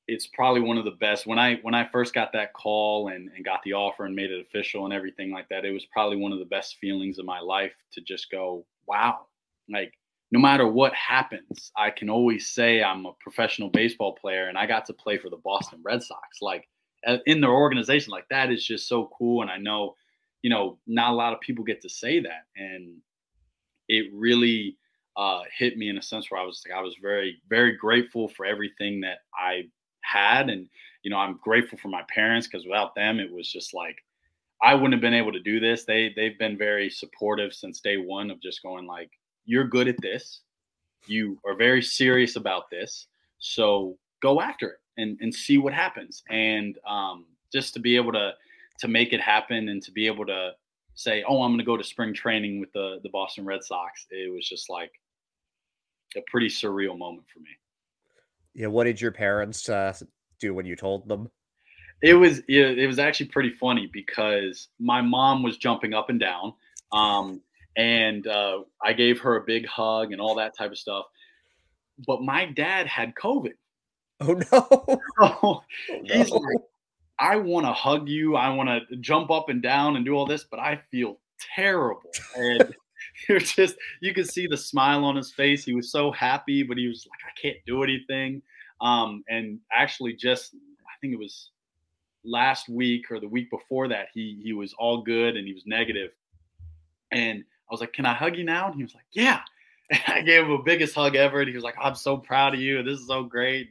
[0.08, 1.26] it's probably one of the best.
[1.26, 4.32] When I when I first got that call and, and got the offer and made
[4.32, 7.26] it official and everything like that, it was probably one of the best feelings of
[7.26, 9.28] my life to just go, wow,
[9.70, 9.94] like
[10.32, 14.66] no matter what happens, I can always say I'm a professional baseball player and I
[14.66, 16.42] got to play for the Boston Red Sox.
[16.42, 16.68] Like
[17.26, 19.42] in their organization, like that is just so cool.
[19.42, 19.96] And I know,
[20.42, 22.46] you know, not a lot of people get to say that.
[22.56, 22.98] And
[23.90, 24.78] it really
[25.18, 28.30] uh, hit me in a sense where I was like, I was very, very grateful
[28.30, 29.64] for everything that I
[30.12, 30.50] had.
[30.50, 30.68] And,
[31.04, 33.98] you know, I'm grateful for my parents because without them, it was just like,
[34.64, 35.86] I wouldn't have been able to do this.
[35.86, 39.10] They they've been very supportive since day one of just going like,
[39.46, 40.42] you're good at this.
[41.08, 43.08] You are very serious about this.
[43.40, 46.24] So go after it and, and see what happens.
[46.30, 48.34] And um, just to be able to
[48.80, 50.52] to make it happen and to be able to
[50.96, 54.06] say, oh, I'm going to go to spring training with the the Boston Red Sox,
[54.12, 54.92] it was just like
[56.16, 57.50] a pretty surreal moment for me.
[58.54, 58.68] Yeah.
[58.68, 59.94] What did your parents uh,
[60.40, 61.30] do when you told them?
[62.02, 66.54] it was it, was actually pretty funny because my mom was jumping up and down,
[66.92, 67.42] um,
[67.78, 71.06] and uh, I gave her a big hug and all that type of stuff.
[72.08, 73.54] But my dad had COVID.
[74.22, 75.62] Oh no!
[76.10, 76.58] So he's like,
[77.20, 78.36] I want to hug you.
[78.36, 81.20] I want to jump up and down and do all this, but I feel
[81.56, 82.02] terrible.
[82.36, 82.74] And
[83.30, 85.64] you're just, you could see the smile on his face.
[85.64, 88.42] He was so happy, but he was like, I can't do anything.
[88.82, 91.52] Um, and actually, just, I think it was
[92.24, 95.64] last week or the week before that, he, he was all good and he was
[95.66, 96.12] negative.
[97.12, 98.68] And I was like, Can I hug you now?
[98.68, 99.42] And he was like, Yeah.
[99.92, 101.42] And I gave him the biggest hug ever.
[101.42, 102.82] And he was like, I'm so proud of you.
[102.82, 103.68] This is so great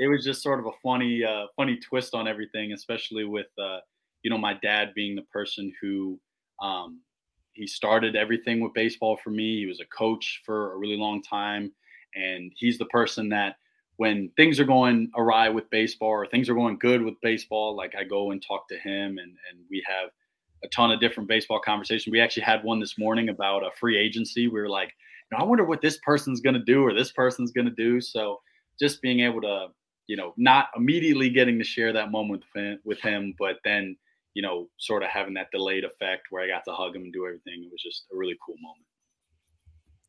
[0.00, 3.78] it was just sort of a funny uh, funny twist on everything, especially with uh,
[4.22, 6.18] you know my dad being the person who
[6.60, 7.00] um,
[7.60, 9.60] he started everything with baseball for me.
[9.60, 11.72] He was a coach for a really long time,
[12.14, 13.56] and he's the person that
[13.96, 17.94] when things are going awry with baseball or things are going good with baseball, like
[17.94, 20.10] I go and talk to him, and and we have
[20.64, 22.10] a ton of different baseball conversations.
[22.10, 24.48] We actually had one this morning about a free agency.
[24.48, 24.92] We were like,
[25.30, 27.74] you know, I wonder what this person's going to do or this person's going to
[27.74, 28.00] do.
[28.00, 28.40] So
[28.78, 29.68] just being able to
[30.10, 33.96] you know, not immediately getting to share that moment with with him, but then,
[34.34, 37.12] you know, sort of having that delayed effect where I got to hug him and
[37.12, 37.64] do everything.
[37.64, 38.86] It was just a really cool moment.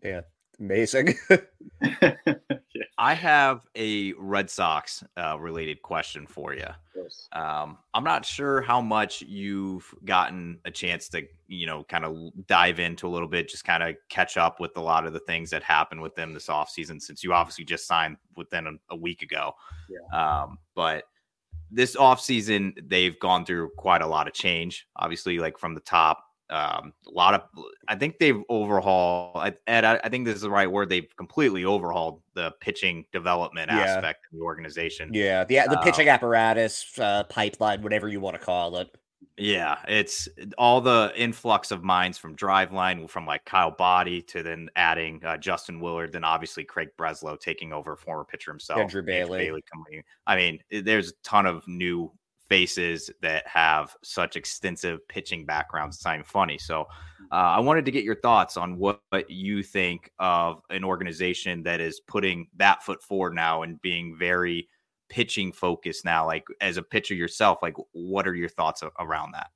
[0.04, 0.22] Yeah,
[0.60, 1.16] amazing.
[2.02, 2.84] yeah.
[2.98, 6.68] I have a Red Sox uh, related question for you.
[6.96, 7.28] Yes.
[7.32, 12.16] Um, I'm not sure how much you've gotten a chance to, you know, kind of
[12.48, 15.20] dive into a little bit, just kind of catch up with a lot of the
[15.22, 18.96] things that happened with them this offseason since you obviously just signed within a, a
[18.96, 19.54] week ago.
[19.90, 20.42] Yeah.
[20.44, 21.06] Um, but
[21.72, 26.26] this offseason, they've gone through quite a lot of change, obviously, like from the top.
[26.50, 27.44] Um, a lot of
[27.88, 31.64] i think they've overhauled ed I, I, think this is the right word they've completely
[31.64, 33.80] overhauled the pitching development yeah.
[33.80, 35.12] aspect of the organization.
[35.14, 38.94] Yeah the, the pitching um, apparatus uh, pipeline whatever you want to call it
[39.38, 44.70] yeah it's all the influx of minds from driveline from like kyle Boddy to then
[44.76, 49.39] adding uh, justin willard then obviously craig breslow taking over former pitcher himself andrew bailey,
[49.39, 52.12] bailey coming i mean there's a ton of new
[52.52, 55.96] faces that have such extensive pitching backgrounds.
[55.96, 56.58] It's not even funny.
[56.58, 56.82] So
[57.32, 61.63] uh, I wanted to get your thoughts on what, what, you think of an organization
[61.63, 64.67] that is putting that foot forward now and being very
[65.12, 66.26] pitching focus now.
[66.26, 69.50] Like as a pitcher yourself, like what are your thoughts around that?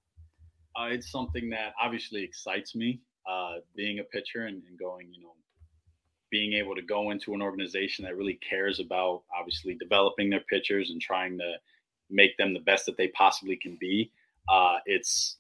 [0.78, 3.00] Uh, it's something that obviously excites me.
[3.28, 5.32] Uh, being a pitcher and, and going, you know,
[6.30, 10.92] being able to go into an organization that really cares about obviously developing their pitchers
[10.92, 11.54] and trying to
[12.12, 14.12] make them the best that they possibly can be.
[14.48, 15.38] Uh, it's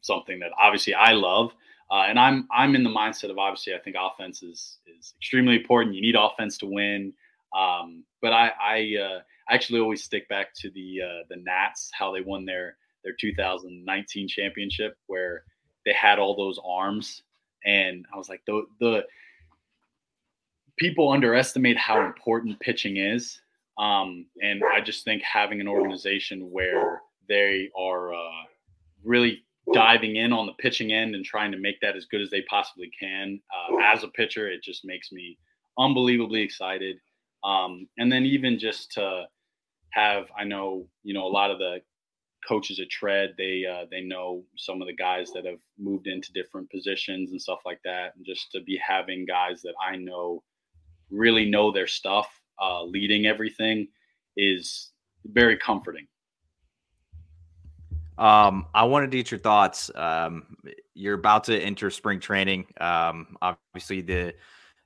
[0.00, 1.52] something that obviously I love.
[1.90, 5.56] Uh, and I'm I'm in the mindset of obviously I think offense is is extremely
[5.56, 5.94] important.
[5.94, 7.12] You need offense to win.
[7.56, 12.12] Um, but I I uh, actually always stick back to the uh, the Nats how
[12.12, 15.44] they won their their 2019 championship where
[15.84, 17.22] they had all those arms
[17.64, 19.04] and I was like the the
[20.76, 23.40] people underestimate how important pitching is
[23.78, 28.44] um, and I just think having an organization where they are uh,
[29.04, 32.30] really diving in on the pitching end and trying to make that as good as
[32.30, 35.38] they possibly can uh, as a pitcher, it just makes me
[35.78, 36.98] unbelievably excited.
[37.44, 39.26] Um, and then even just to
[39.90, 41.80] have, I know, you know, a lot of the
[42.46, 46.32] coaches at Tread, they uh, they know some of the guys that have moved into
[46.32, 50.42] different positions and stuff like that, and just to be having guys that I know
[51.10, 52.28] really know their stuff
[52.60, 53.88] uh, leading everything
[54.36, 54.90] is
[55.26, 56.06] very comforting.
[58.18, 59.90] Um, I wanted to get your thoughts.
[59.94, 60.56] Um,
[60.94, 62.66] you're about to enter spring training.
[62.80, 64.34] Um, obviously, the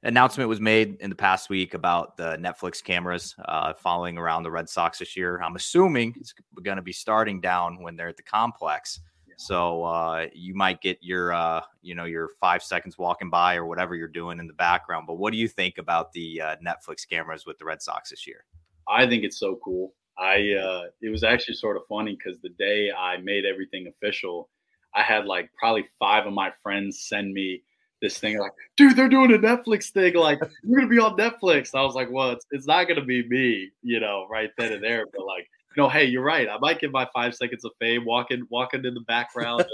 [0.03, 4.51] announcement was made in the past week about the Netflix cameras uh, following around the
[4.51, 5.41] Red Sox this year.
[5.41, 9.01] I'm assuming it's going to be starting down when they're at the complex.
[9.37, 13.67] So uh, you might get your, uh, you know, your five seconds walking by or
[13.67, 15.07] whatever you're doing in the background.
[15.07, 18.27] But what do you think about the uh, Netflix cameras with the Red Sox this
[18.27, 18.45] year?
[18.89, 19.95] I think it's so cool.
[20.19, 24.49] I uh, it was actually sort of funny because the day I made everything official,
[24.95, 27.63] I had like probably five of my friends send me
[28.03, 30.15] this thing like, dude, they're doing a Netflix thing.
[30.15, 31.75] Like, you're gonna be on Netflix.
[31.75, 34.83] I was like, well, it's, it's not gonna be me, you know, right then and
[34.83, 35.07] there.
[35.11, 36.49] But like, no, hey, you're right.
[36.49, 39.65] I might give my five seconds of fame, walking, walking in the background.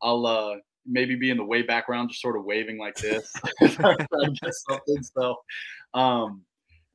[0.00, 0.54] I'll uh,
[0.86, 5.02] maybe be in the way background, just sort of waving like this, something.
[5.02, 5.36] So,
[5.92, 6.42] um,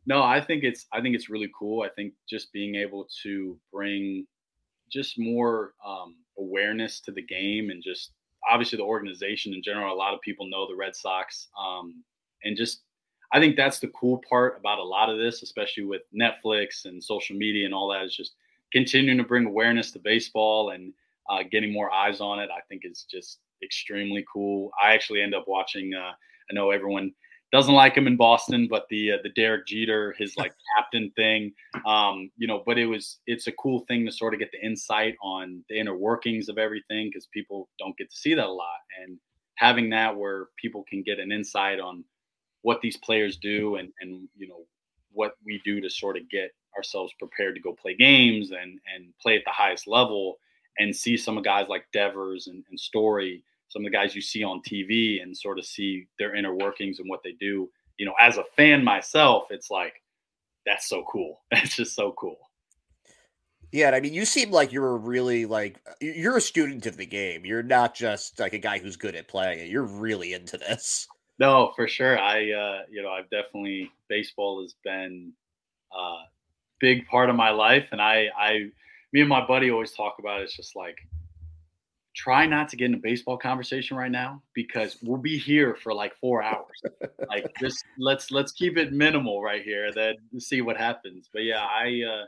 [0.08, 1.84] no, I think it's I think it's really cool.
[1.84, 4.26] I think just being able to bring
[4.91, 8.12] just more um, awareness to the game and just
[8.49, 9.93] obviously the organization in general.
[9.93, 12.03] A lot of people know the Red Sox, um,
[12.43, 12.81] and just
[13.31, 17.03] I think that's the cool part about a lot of this, especially with Netflix and
[17.03, 18.36] social media and all that, is just
[18.71, 20.93] continuing to bring awareness to baseball and
[21.29, 24.71] uh, getting more eyes on it, I think is just extremely cool.
[24.81, 25.93] I actually end up watching.
[25.93, 27.13] Uh, I know everyone
[27.51, 31.53] doesn't like him in Boston, but the uh, the Derek Jeter, his like captain thing,
[31.86, 32.63] um, you know.
[32.65, 35.79] But it was it's a cool thing to sort of get the insight on the
[35.79, 39.17] inner workings of everything because people don't get to see that a lot, and
[39.55, 42.03] having that where people can get an insight on
[42.62, 44.65] what these players do and and you know
[45.12, 49.13] what we do to sort of get ourselves prepared to go play games and and
[49.21, 50.38] play at the highest level
[50.77, 53.43] and see some of guys like Devers and, and Story
[53.75, 56.99] some of the guys you see on TV and sort of see their inner workings
[56.99, 57.69] and what they do.
[57.97, 59.93] You know, as a fan myself, it's like
[60.65, 61.41] that's so cool.
[61.51, 62.38] It's just so cool.
[63.73, 67.43] Yeah, I mean, you seem like you're really like you're a student of the game.
[67.45, 69.67] You're not just like a guy who's good at playing it.
[69.67, 71.05] You're really into this.
[71.38, 72.17] No, for sure.
[72.17, 75.33] I, uh, you know, I've definitely baseball has been
[75.93, 76.21] a uh,
[76.79, 78.69] big part of my life, and I, I,
[79.11, 80.45] me and my buddy always talk about it.
[80.45, 80.95] It's just like
[82.15, 85.93] try not to get in a baseball conversation right now because we'll be here for
[85.93, 86.82] like four hours.
[87.30, 91.30] like just let's let's keep it minimal right here, then see what happens.
[91.32, 92.25] But yeah, I uh,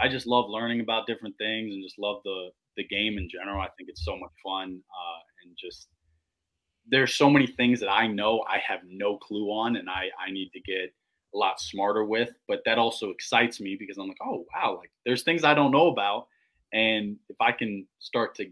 [0.00, 3.60] I just love learning about different things and just love the the game in general.
[3.60, 5.88] I think it's so much fun uh, and just
[6.88, 10.30] there's so many things that I know I have no clue on and I I
[10.30, 10.94] need to get
[11.34, 12.30] a lot smarter with.
[12.48, 15.72] But that also excites me because I'm like, oh wow, like there's things I don't
[15.72, 16.28] know about.
[16.72, 18.46] And if I can start to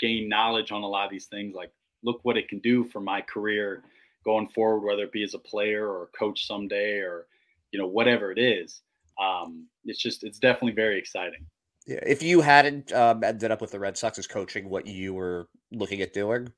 [0.00, 1.54] gain knowledge on a lot of these things.
[1.54, 3.82] Like, look what it can do for my career
[4.24, 7.26] going forward, whether it be as a player or a coach someday or,
[7.72, 8.82] you know, whatever it is.
[9.20, 11.46] Um, it's just, it's definitely very exciting.
[11.86, 12.00] Yeah.
[12.06, 15.48] If you hadn't um, ended up with the Red Sox as coaching, what you were
[15.72, 16.52] looking at doing?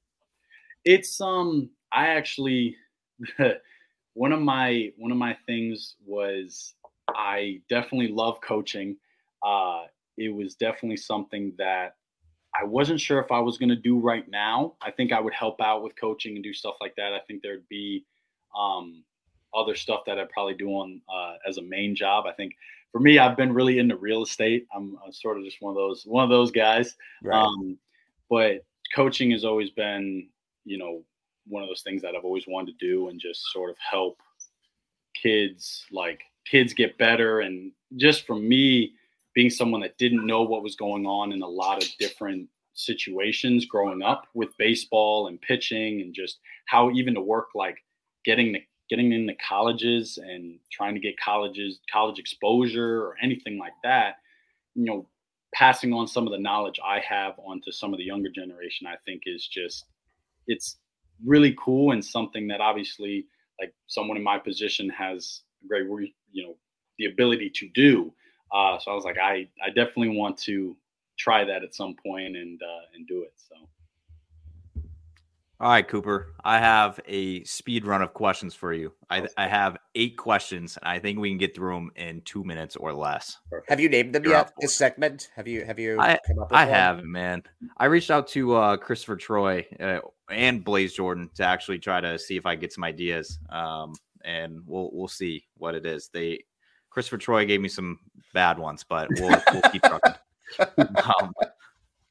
[0.84, 2.76] It's, um, I actually,
[4.14, 6.74] one of my, one of my things was
[7.08, 8.96] I definitely love coaching.
[9.44, 9.82] Uh,
[10.16, 11.94] it was definitely something that
[12.58, 14.74] I wasn't sure if I was going to do right now.
[14.82, 17.14] I think I would help out with coaching and do stuff like that.
[17.14, 18.04] I think there'd be
[18.56, 19.02] um,
[19.54, 22.26] other stuff that I'd probably do on uh, as a main job.
[22.26, 22.54] I think
[22.90, 24.66] for me, I've been really into real estate.
[24.74, 26.94] I'm, I'm sort of just one of those one of those guys.
[27.22, 27.42] Right.
[27.42, 27.78] Um,
[28.28, 30.28] but coaching has always been,
[30.64, 31.02] you know,
[31.46, 34.20] one of those things that I've always wanted to do and just sort of help
[35.14, 38.92] kids like kids get better and just for me
[39.34, 43.66] being someone that didn't know what was going on in a lot of different situations
[43.66, 47.76] growing up with baseball and pitching and just how even to work like
[48.24, 53.74] getting the getting into colleges and trying to get colleges college exposure or anything like
[53.82, 54.16] that
[54.74, 55.06] you know
[55.54, 58.96] passing on some of the knowledge i have onto some of the younger generation i
[59.04, 59.84] think is just
[60.46, 60.78] it's
[61.24, 63.26] really cool and something that obviously
[63.60, 65.86] like someone in my position has a great
[66.32, 66.54] you know
[66.98, 68.12] the ability to do
[68.52, 70.76] uh, so I was like, I, I definitely want to
[71.18, 73.32] try that at some point and uh, and do it.
[73.36, 73.54] So.
[75.62, 76.34] All right, Cooper.
[76.42, 78.92] I have a speed run of questions for you.
[79.08, 82.42] I, I have eight questions, and I think we can get through them in two
[82.42, 83.38] minutes or less.
[83.68, 84.52] Have you named them You're yet?
[84.58, 85.30] This segment?
[85.36, 85.64] Have you?
[85.64, 86.00] Have you?
[86.00, 86.18] I,
[86.50, 87.44] I have, man.
[87.76, 90.00] I reached out to uh, Christopher Troy uh,
[90.32, 93.92] and Blaze Jordan to actually try to see if I get some ideas, um,
[94.24, 96.10] and we'll we'll see what it is.
[96.12, 96.40] They
[96.92, 97.98] Christopher Troy gave me some
[98.34, 100.14] bad ones, but we'll, we'll keep trucking.
[100.58, 101.32] Um,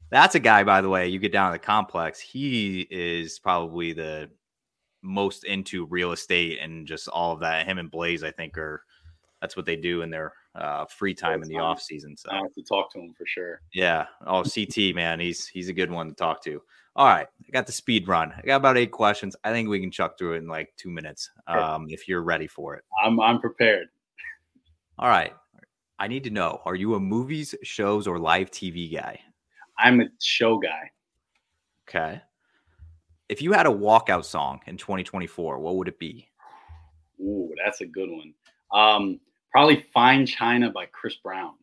[0.10, 1.08] that's a guy, by the way.
[1.08, 4.32] You get down to the complex, he is probably the
[5.04, 7.68] most into real estate and just all of that.
[7.68, 8.84] Him and Blaze, I think, are
[9.42, 12.18] that's what they do in their uh, free time in the off season.
[12.18, 13.62] So I have to talk to him for sure.
[13.74, 14.06] Yeah.
[14.26, 16.62] Oh, CT man, he's he's a good one to talk to.
[16.96, 18.34] All right, I got the speed run.
[18.36, 19.36] I got about eight questions.
[19.44, 21.30] I think we can chuck through it in like two minutes.
[21.48, 22.84] Um, if you're ready for it.
[23.04, 23.88] I'm I'm prepared.
[25.00, 25.34] All right.
[26.00, 29.20] I need to know are you a movies, shows, or live TV guy?
[29.78, 30.92] I'm a show guy.
[31.88, 32.22] Okay.
[33.30, 36.28] If you had a walkout song in 2024, what would it be?
[37.22, 38.34] Ooh, that's a good one.
[38.74, 39.20] Um,
[39.52, 41.54] probably Fine China by Chris Brown.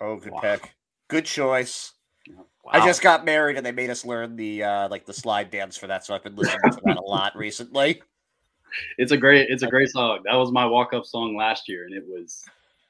[0.00, 0.40] Oh, good wow.
[0.40, 0.74] pick.
[1.08, 1.92] Good choice.
[2.28, 2.72] Wow.
[2.72, 5.76] I just got married and they made us learn the uh like the slide dance
[5.76, 8.02] for that, so I've been listening to that a lot recently.
[8.98, 10.20] It's a great it's a great song.
[10.24, 12.44] That was my walk up song last year and it was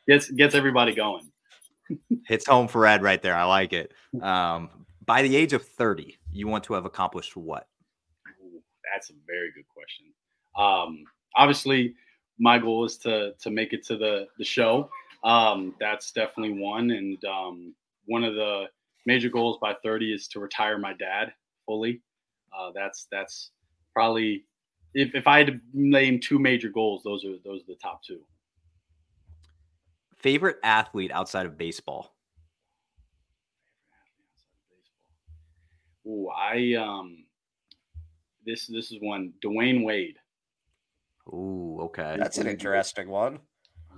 [0.08, 1.30] gets gets everybody going.
[2.26, 3.34] Hits home for Ed right there.
[3.34, 3.92] I like it.
[4.22, 4.70] Um,
[5.06, 7.68] by the age of 30, you want to have accomplished what?
[8.92, 10.06] That's a very good question.
[10.58, 11.04] Um,
[11.36, 11.94] obviously,
[12.38, 14.90] my goal is to to make it to the the show.
[15.22, 17.74] Um, that's definitely one, and um,
[18.06, 18.66] one of the
[19.06, 21.32] major goals by 30 is to retire my dad
[21.66, 22.00] fully.
[22.56, 23.50] Uh, that's that's
[23.94, 24.44] probably
[24.94, 28.02] if, if I had to name two major goals, those are those are the top
[28.02, 28.20] two.
[30.20, 32.14] Favorite athlete outside of baseball?
[36.06, 37.24] Ooh, I um,
[38.44, 40.16] this this is one Dwyane Wade.
[41.28, 43.38] Ooh, okay, that's an interesting one.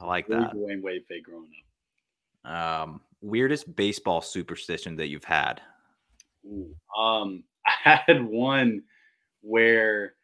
[0.00, 1.50] I like that Dwyane Wade fake growing
[2.44, 2.52] up.
[2.84, 5.60] Um, weirdest baseball superstition that you've had?
[6.46, 8.82] Ooh, um, I had one
[9.40, 10.14] where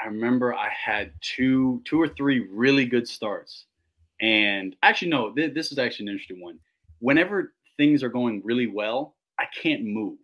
[0.00, 3.66] I remember I had two two or three really good starts,
[4.22, 6.58] and actually, no, th- this is actually an interesting one.
[7.00, 10.18] Whenever things are going really well, I can't move.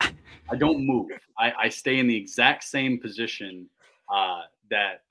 [0.00, 1.10] I don't move.
[1.38, 3.68] I, I stay in the exact same position
[4.12, 5.02] uh, that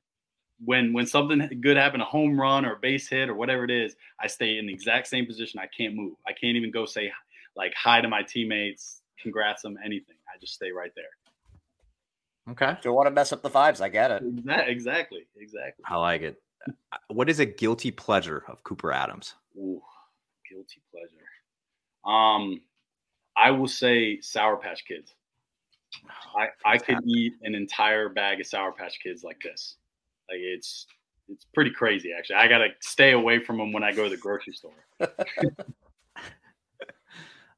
[0.63, 3.71] when when something good happened, a home run or a base hit or whatever it
[3.71, 5.59] is, I stay in the exact same position.
[5.59, 6.13] I can't move.
[6.27, 7.11] I can't even go say
[7.55, 10.15] like hi to my teammates, congrats them, anything.
[10.33, 11.05] I just stay right there.
[12.51, 12.79] Okay.
[12.81, 13.81] Don't want to mess up the vibes.
[13.81, 14.23] I get it.
[14.23, 15.83] Exactly, exactly, exactly.
[15.87, 16.41] I like it.
[16.91, 19.35] Uh, What is a guilty pleasure of Cooper Adams?
[19.57, 19.81] Ooh,
[20.49, 21.25] guilty pleasure.
[22.05, 22.61] Um,
[23.35, 25.13] I will say Sour Patch Kids.
[26.35, 29.75] I I could eat an entire bag of Sour Patch Kids like this.
[30.29, 30.87] Like it's
[31.29, 32.35] it's pretty crazy actually.
[32.37, 34.71] I gotta stay away from them when I go to the grocery store.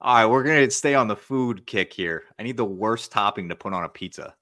[0.02, 2.24] All right, we're gonna stay on the food kick here.
[2.38, 4.36] I need the worst topping to put on a pizza.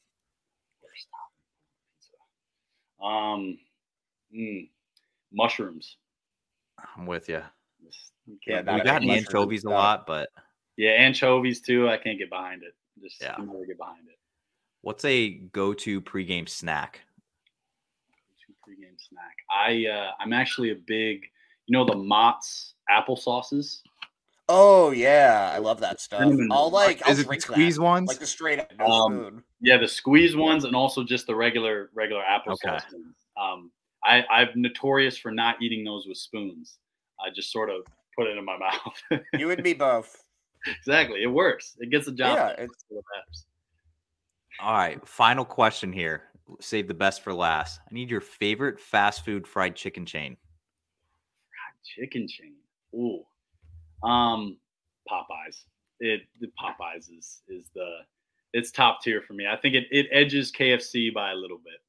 [3.02, 3.58] Um,
[4.36, 4.70] mm,
[5.32, 5.98] mushrooms.
[6.96, 7.42] I'm with you.
[7.84, 8.12] Just-
[8.46, 9.04] Yeah, We a got big that.
[9.04, 10.30] anchovies a lot, but
[10.78, 11.90] Yeah, anchovies too.
[11.90, 12.74] I can't get behind it.
[13.02, 13.36] Just Yeah.
[13.36, 14.18] can never get behind it.
[14.82, 17.02] what's a go-to pregame snack?
[18.46, 19.36] Two pregame snack.
[19.50, 21.26] I uh, I'm actually a big,
[21.66, 23.82] you know, the Mott's apple sauces.
[24.50, 26.22] Oh yeah, I love that stuff.
[26.22, 26.50] Cinnamon.
[26.52, 27.82] I'll like I'll is it the squeeze that.
[27.82, 28.08] ones?
[28.08, 29.44] like the straight up no Um, spoon.
[29.62, 32.80] Yeah, the squeeze ones and also just the regular regular applesauce Okay.
[32.94, 33.16] ones.
[33.36, 33.72] Um,
[34.08, 36.78] I, I'm notorious for not eating those with spoons.
[37.20, 37.82] I just sort of
[38.18, 38.58] put it in my
[39.12, 39.22] mouth.
[39.34, 40.24] You and me both.
[40.66, 41.76] exactly, it works.
[41.80, 42.38] It gets the job.
[42.38, 42.54] Yeah, done.
[42.54, 43.46] it's- what matters.
[44.60, 46.24] All right, final question here.
[46.62, 47.80] Save the best for last.
[47.90, 50.36] I need your favorite fast food fried chicken chain.
[51.52, 52.56] Fried chicken chain.
[52.96, 53.24] Ooh,
[54.08, 54.58] um,
[55.12, 55.64] Popeyes.
[56.00, 57.98] It the Popeyes is is the
[58.54, 59.46] it's top tier for me.
[59.46, 61.82] I think it, it edges KFC by a little bit.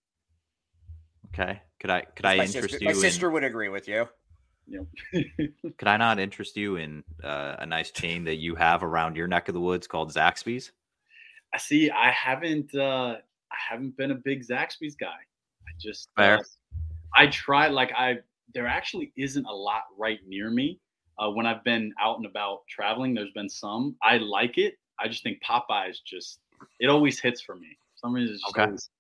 [1.33, 2.87] Okay, could I could I interest sister, you?
[2.87, 4.07] my sister would agree with you.
[4.67, 4.87] You
[5.79, 9.27] could I not interest you in uh, a nice chain that you have around your
[9.27, 10.73] neck of the woods called Zaxby's?
[11.55, 11.91] I see.
[11.91, 12.75] I haven't.
[12.75, 13.17] uh
[13.51, 15.07] I haven't been a big Zaxby's guy.
[15.07, 16.11] I just.
[16.17, 16.39] Fair.
[16.39, 16.43] Uh,
[17.15, 17.69] I try.
[17.69, 18.19] Like I.
[18.55, 20.81] There actually isn't a lot right near me.
[21.19, 23.97] Uh, when I've been out and about traveling, there's been some.
[24.03, 24.75] I like it.
[25.01, 26.41] I just think Popeyes just.
[26.81, 27.79] It always hits for me.
[27.95, 28.35] For some reason.
[28.35, 28.65] It's just Okay.
[28.65, 28.91] always-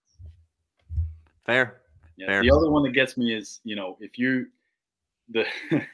[1.45, 1.81] Fair.
[2.19, 2.41] Yeah.
[2.41, 4.47] The other one that gets me is, you know, if you
[5.31, 5.45] the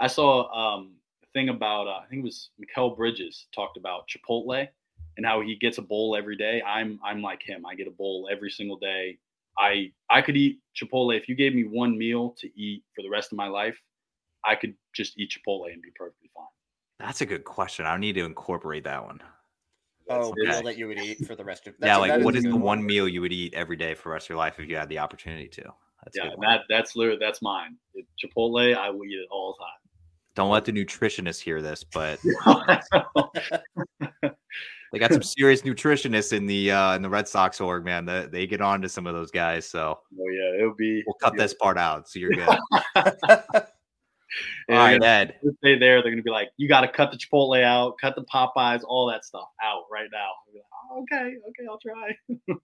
[0.00, 4.08] I saw um a thing about uh, I think it was Mikal Bridges talked about
[4.08, 4.68] Chipotle
[5.16, 6.62] and how he gets a bowl every day.
[6.62, 7.64] I'm I'm like him.
[7.66, 9.18] I get a bowl every single day.
[9.58, 13.10] I I could eat Chipotle if you gave me one meal to eat for the
[13.10, 13.80] rest of my life.
[14.44, 16.44] I could just eat Chipotle and be perfectly fine.
[16.98, 17.86] That's a good question.
[17.86, 19.20] I need to incorporate that one.
[20.10, 20.48] That's Oh, it.
[20.48, 21.74] meal that you would eat for the rest of.
[21.80, 24.12] yeah, like what is the good one meal you would eat every day for the
[24.14, 25.62] rest of your life if you had the opportunity to?
[26.04, 27.76] That's yeah, good that that's literally that's mine.
[27.94, 29.78] It, Chipotle, I will eat it all the time.
[30.34, 32.18] Don't let the nutritionists hear this, but
[34.92, 38.04] they got some serious nutritionists in the uh in the Red Sox org, man.
[38.04, 39.64] They, they get on to some of those guys.
[39.66, 41.04] So oh yeah, it'll be.
[41.06, 42.08] we'll cut this part out.
[42.08, 42.48] So you're good.
[44.70, 45.34] Yeah, All right, Ed.
[45.58, 46.00] stay there.
[46.00, 49.08] They're gonna be like, you got to cut the Chipotle out, cut the Popeyes, all
[49.08, 50.28] that stuff out right now.
[50.54, 50.62] Like,
[50.92, 52.62] "Oh, okay, okay, I'll try.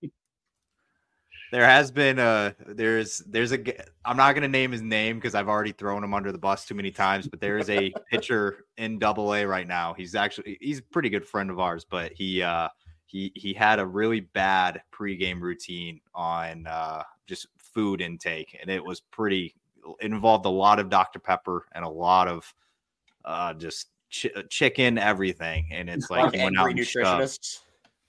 [1.53, 3.59] There has been a there's there's a
[4.05, 6.75] I'm not gonna name his name because I've already thrown him under the bus too
[6.75, 9.95] many times, but there is a pitcher in Double A right now.
[9.95, 12.69] He's actually he's a pretty good friend of ours, but he uh
[13.07, 18.85] he he had a really bad pregame routine on uh just food intake, and it
[18.85, 19.55] was pretty
[20.01, 22.53] involved a lot of Dr Pepper and a lot of
[23.25, 27.61] uh just ch- chicken everything, and it's like Like went out angry and nutritionists.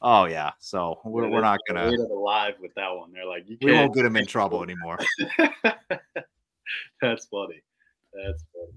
[0.01, 3.11] Oh yeah, so we're, we're not gonna Ate it alive with that one.
[3.11, 3.95] They're like, you we won't can't.
[3.95, 4.99] get him in trouble anymore.
[7.01, 7.63] That's funny.
[8.13, 8.73] That's funny.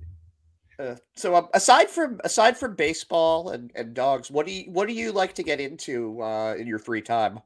[0.79, 4.89] Uh, so um, aside from aside from baseball and, and dogs, what do you what
[4.89, 7.41] do you like to get into uh, in your free time?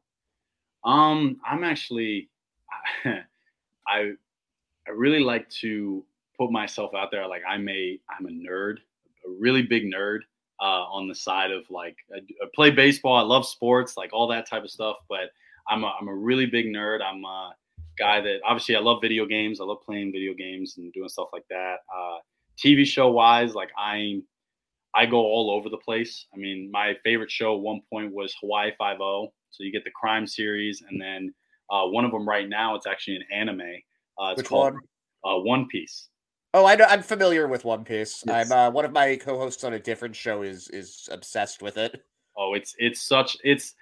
[0.84, 2.28] Um, I'm actually,
[3.88, 4.12] I,
[4.86, 6.04] I really like to
[6.38, 7.26] put myself out there.
[7.26, 8.76] Like I'm a, I'm a nerd,
[9.26, 10.20] a really big nerd.
[10.60, 13.16] Uh, on the side of like, I, I play baseball.
[13.16, 14.98] I love sports, like all that type of stuff.
[15.08, 15.32] But
[15.68, 17.00] I'm a, I'm a really big nerd.
[17.02, 17.54] I'm a
[17.98, 19.60] guy that obviously I love video games.
[19.60, 21.78] I love playing video games and doing stuff like that.
[21.94, 22.18] Uh,
[22.56, 24.22] TV show wise, like I'm,
[24.94, 26.26] I go all over the place.
[26.32, 29.32] I mean, my favorite show at one point was Hawaii Five O.
[29.50, 31.34] So you get the crime series, and then
[31.70, 33.72] uh, one of them right now it's actually an anime.
[34.18, 35.38] Uh, it's Which called one?
[35.38, 36.08] Uh, One Piece.
[36.52, 36.84] Oh, I know.
[36.84, 38.22] I'm familiar with One Piece.
[38.26, 38.50] Yes.
[38.50, 42.04] I'm uh, one of my co-hosts on a different show is is obsessed with it.
[42.36, 43.74] Oh, it's it's such it's.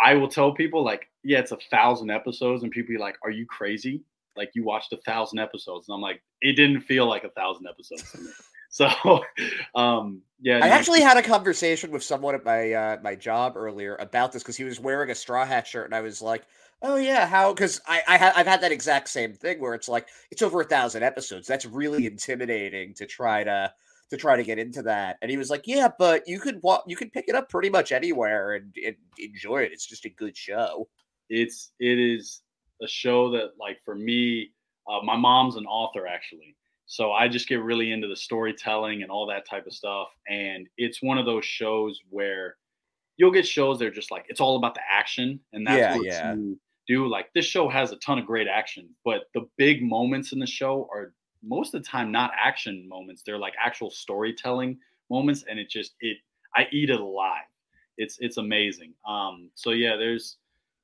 [0.00, 3.30] I will tell people like, yeah, it's a thousand episodes, and people be like, "Are
[3.30, 4.04] you crazy?
[4.36, 7.66] Like you watched a thousand episodes?" And I'm like, it didn't feel like a thousand
[7.66, 8.30] episodes to me.
[8.70, 8.86] So,
[9.74, 13.56] um, yeah, I no, actually had a conversation with someone at my uh, my job
[13.56, 16.44] earlier about this because he was wearing a straw hat shirt, and I was like,
[16.82, 19.88] "Oh yeah, how?" Because I, I ha- I've had that exact same thing where it's
[19.88, 21.46] like it's over a thousand episodes.
[21.46, 23.72] That's really intimidating to try to
[24.10, 25.18] to try to get into that.
[25.22, 27.70] And he was like, "Yeah, but you could wa- you could pick it up pretty
[27.70, 29.72] much anywhere and, and enjoy it.
[29.72, 30.88] It's just a good show."
[31.30, 32.40] it's it is
[32.82, 34.50] a show that like for me
[34.88, 36.56] uh, my mom's an author actually
[36.86, 40.66] so i just get really into the storytelling and all that type of stuff and
[40.78, 42.56] it's one of those shows where
[43.18, 45.96] you'll get shows that are just like it's all about the action and that's Yeah,
[45.96, 46.34] what yeah.
[46.34, 46.58] you
[46.88, 50.38] do like this show has a ton of great action but the big moments in
[50.38, 51.12] the show are
[51.42, 54.78] most of the time not action moments they're like actual storytelling
[55.10, 56.16] moments and it just it
[56.56, 57.44] i eat it alive
[57.96, 60.38] it's it's amazing um so yeah there's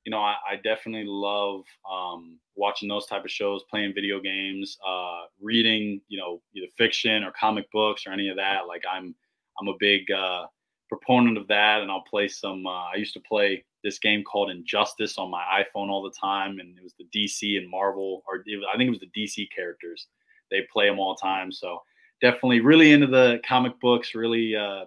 [0.05, 4.77] you know, I, I definitely love um, watching those type of shows, playing video games,
[4.87, 8.67] uh, reading, you know, either fiction or comic books or any of that.
[8.67, 9.15] Like I'm,
[9.59, 10.45] I'm a big uh,
[10.89, 12.67] proponent of that, and I'll play some.
[12.67, 16.59] Uh, I used to play this game called Injustice on my iPhone all the time,
[16.59, 19.21] and it was the DC and Marvel, or it was, I think it was the
[19.21, 20.07] DC characters.
[20.51, 21.81] They play them all the time, so
[22.21, 24.15] definitely really into the comic books.
[24.15, 24.85] Really, uh,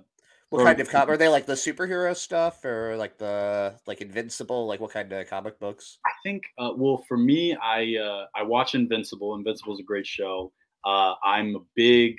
[0.50, 4.66] What kind of com- are they like the superhero stuff or like the like Invincible?
[4.66, 5.98] Like what kind of comic books?
[6.04, 9.34] I think, uh, well, for me, I uh, I watch Invincible.
[9.36, 10.52] Invincible is a great show.
[10.84, 12.16] Uh, I'm a big,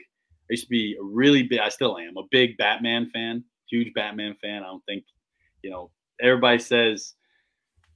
[0.50, 3.94] I used to be a really big, I still am a big Batman fan, huge
[3.94, 4.64] Batman fan.
[4.64, 5.04] I don't think,
[5.64, 5.92] you know,
[6.22, 7.14] everybody says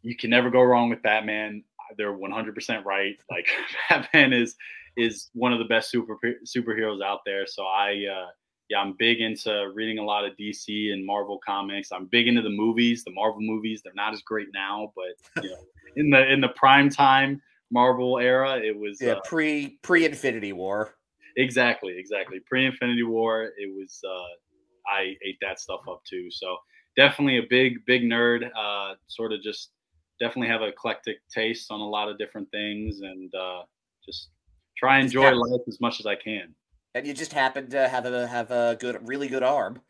[0.01, 1.63] you can never go wrong with Batman.
[1.97, 3.17] They're 100% right.
[3.31, 3.47] Like
[3.89, 4.55] Batman is
[4.95, 7.47] is one of the best super superheroes out there.
[7.47, 8.27] So I, uh,
[8.69, 11.91] yeah, I'm big into reading a lot of DC and Marvel comics.
[11.91, 13.81] I'm big into the movies, the Marvel movies.
[13.83, 15.57] They're not as great now, but you know,
[15.95, 20.53] in the in the prime time Marvel era, it was Yeah, uh, pre pre Infinity
[20.53, 20.95] War.
[21.37, 22.39] exactly, exactly.
[22.45, 23.99] Pre Infinity War, it was.
[24.07, 26.29] Uh, I ate that stuff up too.
[26.29, 26.57] So
[26.95, 28.49] definitely a big, big nerd.
[28.57, 29.71] Uh, sort of just
[30.19, 33.63] definitely have an eclectic taste on a lot of different things, and uh,
[34.05, 34.29] just
[34.77, 36.53] try and enjoy life as much as I can.
[36.95, 39.81] And you just happen to have a have a good, really good arm.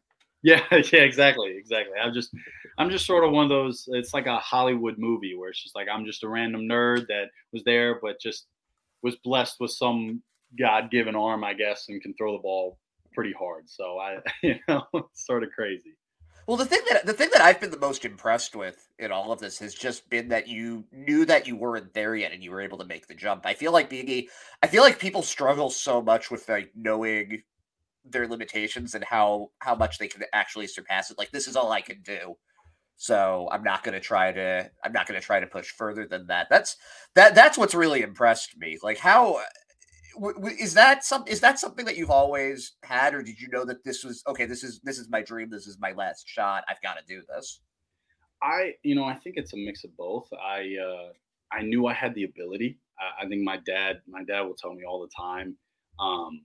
[0.44, 1.98] Yeah, yeah, exactly, exactly.
[2.02, 2.32] I'm just,
[2.78, 3.86] I'm just sort of one of those.
[3.92, 7.30] It's like a Hollywood movie where it's just like I'm just a random nerd that
[7.52, 8.48] was there, but just
[9.02, 10.22] was blessed with some
[10.58, 12.78] God-given arm, I guess, and can throw the ball
[13.14, 13.70] pretty hard.
[13.70, 15.96] So I, you know, it's sort of crazy.
[16.46, 19.32] Well, the thing that the thing that I've been the most impressed with in all
[19.32, 22.52] of this has just been that you knew that you weren't there yet and you
[22.52, 23.46] were able to make the jump.
[23.46, 24.28] I feel like being
[24.62, 27.44] I feel like people struggle so much with like knowing
[28.06, 31.18] their limitations and how how much they can actually surpass it.
[31.18, 32.36] Like this is all I can do,
[32.98, 36.06] so I'm not going to try to I'm not going to try to push further
[36.06, 36.48] than that.
[36.50, 36.76] That's
[37.16, 38.78] that that's what's really impressed me.
[38.84, 39.40] Like how
[40.60, 43.84] is that some is that something that you've always had or did you know that
[43.84, 46.82] this was okay this is this is my dream this is my last shot i've
[46.82, 47.62] got to do this
[48.44, 50.28] I, you know, I think it's a mix of both.
[50.34, 51.12] I, uh,
[51.52, 52.78] I knew I had the ability.
[53.00, 55.56] I, I think my dad, my dad will tell me all the time,
[56.00, 56.42] um,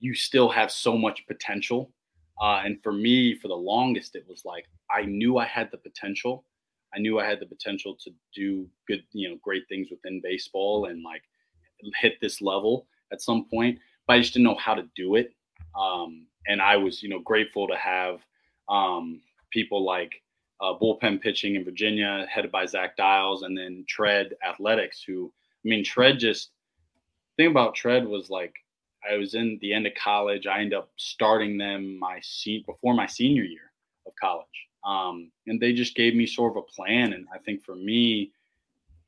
[0.00, 1.92] you still have so much potential.
[2.42, 5.78] Uh, and for me, for the longest, it was like I knew I had the
[5.78, 6.44] potential.
[6.92, 10.86] I knew I had the potential to do good, you know, great things within baseball
[10.86, 11.22] and like
[12.00, 15.32] hit this level at some point, but I just didn't know how to do it.
[15.78, 18.20] Um, and I was, you know, grateful to have
[18.68, 20.22] um, people like
[20.60, 25.32] uh, bullpen pitching in Virginia, headed by Zach Dials, and then Tread Athletics, who,
[25.64, 26.50] I mean, Tread just,
[27.36, 28.54] thing about Tread was like,
[29.10, 30.46] I was in the end of college.
[30.46, 33.72] I ended up starting them my se- before my senior year
[34.06, 34.46] of college.
[34.84, 37.12] Um, and they just gave me sort of a plan.
[37.12, 38.32] And I think for me,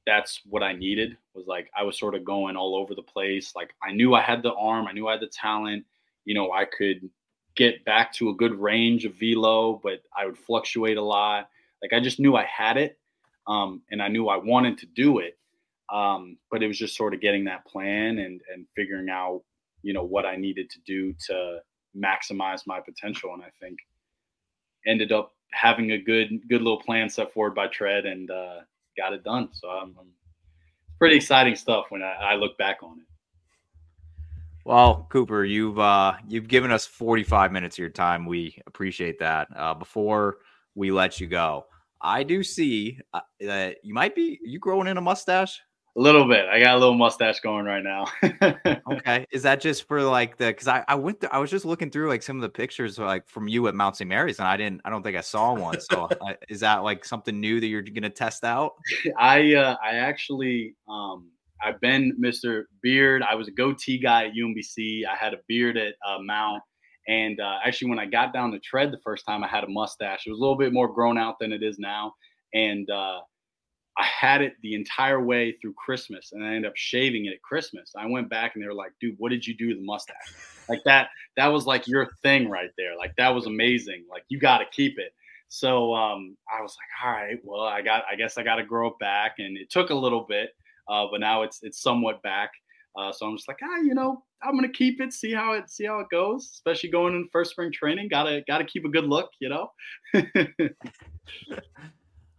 [0.07, 3.55] that's what I needed was like, I was sort of going all over the place.
[3.55, 5.84] Like I knew I had the arm, I knew I had the talent,
[6.24, 7.09] you know, I could
[7.55, 11.48] get back to a good range of velo, but I would fluctuate a lot.
[11.82, 12.98] Like I just knew I had it,
[13.46, 15.38] um, and I knew I wanted to do it.
[15.92, 19.42] Um, but it was just sort of getting that plan and and figuring out,
[19.82, 21.59] you know, what I needed to do to
[21.96, 23.34] maximize my potential.
[23.34, 23.78] And I think
[24.86, 28.61] ended up having a good good little plan set forward by Tread and uh,
[28.97, 29.49] got it done.
[29.53, 30.09] So I'm, I'm
[30.99, 33.07] pretty exciting stuff when I, I look back on it.
[34.64, 38.26] Well, Cooper, you've uh, you've given us 45 minutes of your time.
[38.26, 39.49] We appreciate that.
[39.57, 40.38] Uh, before
[40.76, 41.66] we let you go,
[42.01, 45.61] I do see uh, that you might be you growing in a mustache.
[45.95, 46.47] A little bit.
[46.47, 48.07] I got a little mustache going right now.
[48.93, 49.26] okay.
[49.30, 51.90] Is that just for like the because I, I went through, I was just looking
[51.90, 54.09] through like some of the pictures like from you at Mount St.
[54.09, 55.78] Mary's and I didn't I don't think I saw one.
[55.80, 58.72] So uh, is that like something new that you're gonna test out?
[59.18, 61.28] I uh, I actually um
[61.62, 62.64] I've been Mr.
[62.82, 63.22] Beard.
[63.22, 65.07] I was a goatee guy at UMBC.
[65.07, 66.62] I had a beard at uh, Mount.
[67.09, 69.68] And uh, actually, when I got down the tread the first time, I had a
[69.68, 70.26] mustache.
[70.26, 72.14] It was a little bit more grown out than it is now.
[72.55, 73.20] And uh,
[73.99, 77.43] I had it the entire way through Christmas, and I ended up shaving it at
[77.43, 77.93] Christmas.
[77.97, 80.16] I went back, and they were like, "Dude, what did you do to the mustache?
[80.68, 81.09] Like that?
[81.36, 82.97] That was like your thing right there.
[82.97, 84.05] Like that was amazing.
[84.11, 85.12] Like you got to keep it."
[85.49, 88.05] So um, I was like, "All right, well, I got.
[88.11, 90.51] I guess I got to grow it back." And it took a little bit,
[90.88, 92.53] uh, but now it's it's somewhat back.
[92.97, 95.70] Uh, so I'm just like, ah, you know, I'm gonna keep it, see how it
[95.70, 98.09] see how it goes, especially going in first spring training.
[98.09, 99.70] Gotta gotta keep a good look, you know.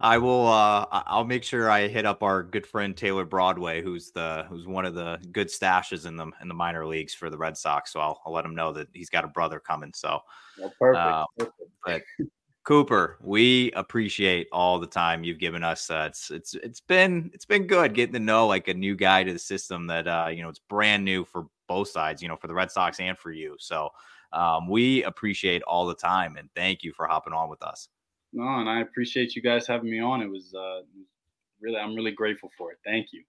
[0.04, 0.46] I will.
[0.46, 4.66] Uh, I'll make sure I hit up our good friend Taylor Broadway, who's the who's
[4.66, 7.90] one of the good stashes in the in the minor leagues for the Red Sox.
[7.90, 9.92] So I'll, I'll let him know that he's got a brother coming.
[9.94, 10.20] So,
[10.58, 11.00] well, perfect.
[11.02, 11.56] Uh, perfect.
[11.86, 12.02] But
[12.64, 15.88] Cooper, we appreciate all the time you've given us.
[15.88, 19.24] Uh, it's it's it's been it's been good getting to know like a new guy
[19.24, 22.36] to the system that uh, you know it's brand new for both sides, you know,
[22.36, 23.56] for the Red Sox and for you.
[23.58, 23.88] So
[24.34, 27.88] um, we appreciate all the time and thank you for hopping on with us.
[28.34, 30.22] No, and I appreciate you guys having me on.
[30.22, 30.82] It was uh,
[31.60, 32.78] really I'm really grateful for it.
[32.84, 33.24] Thank you.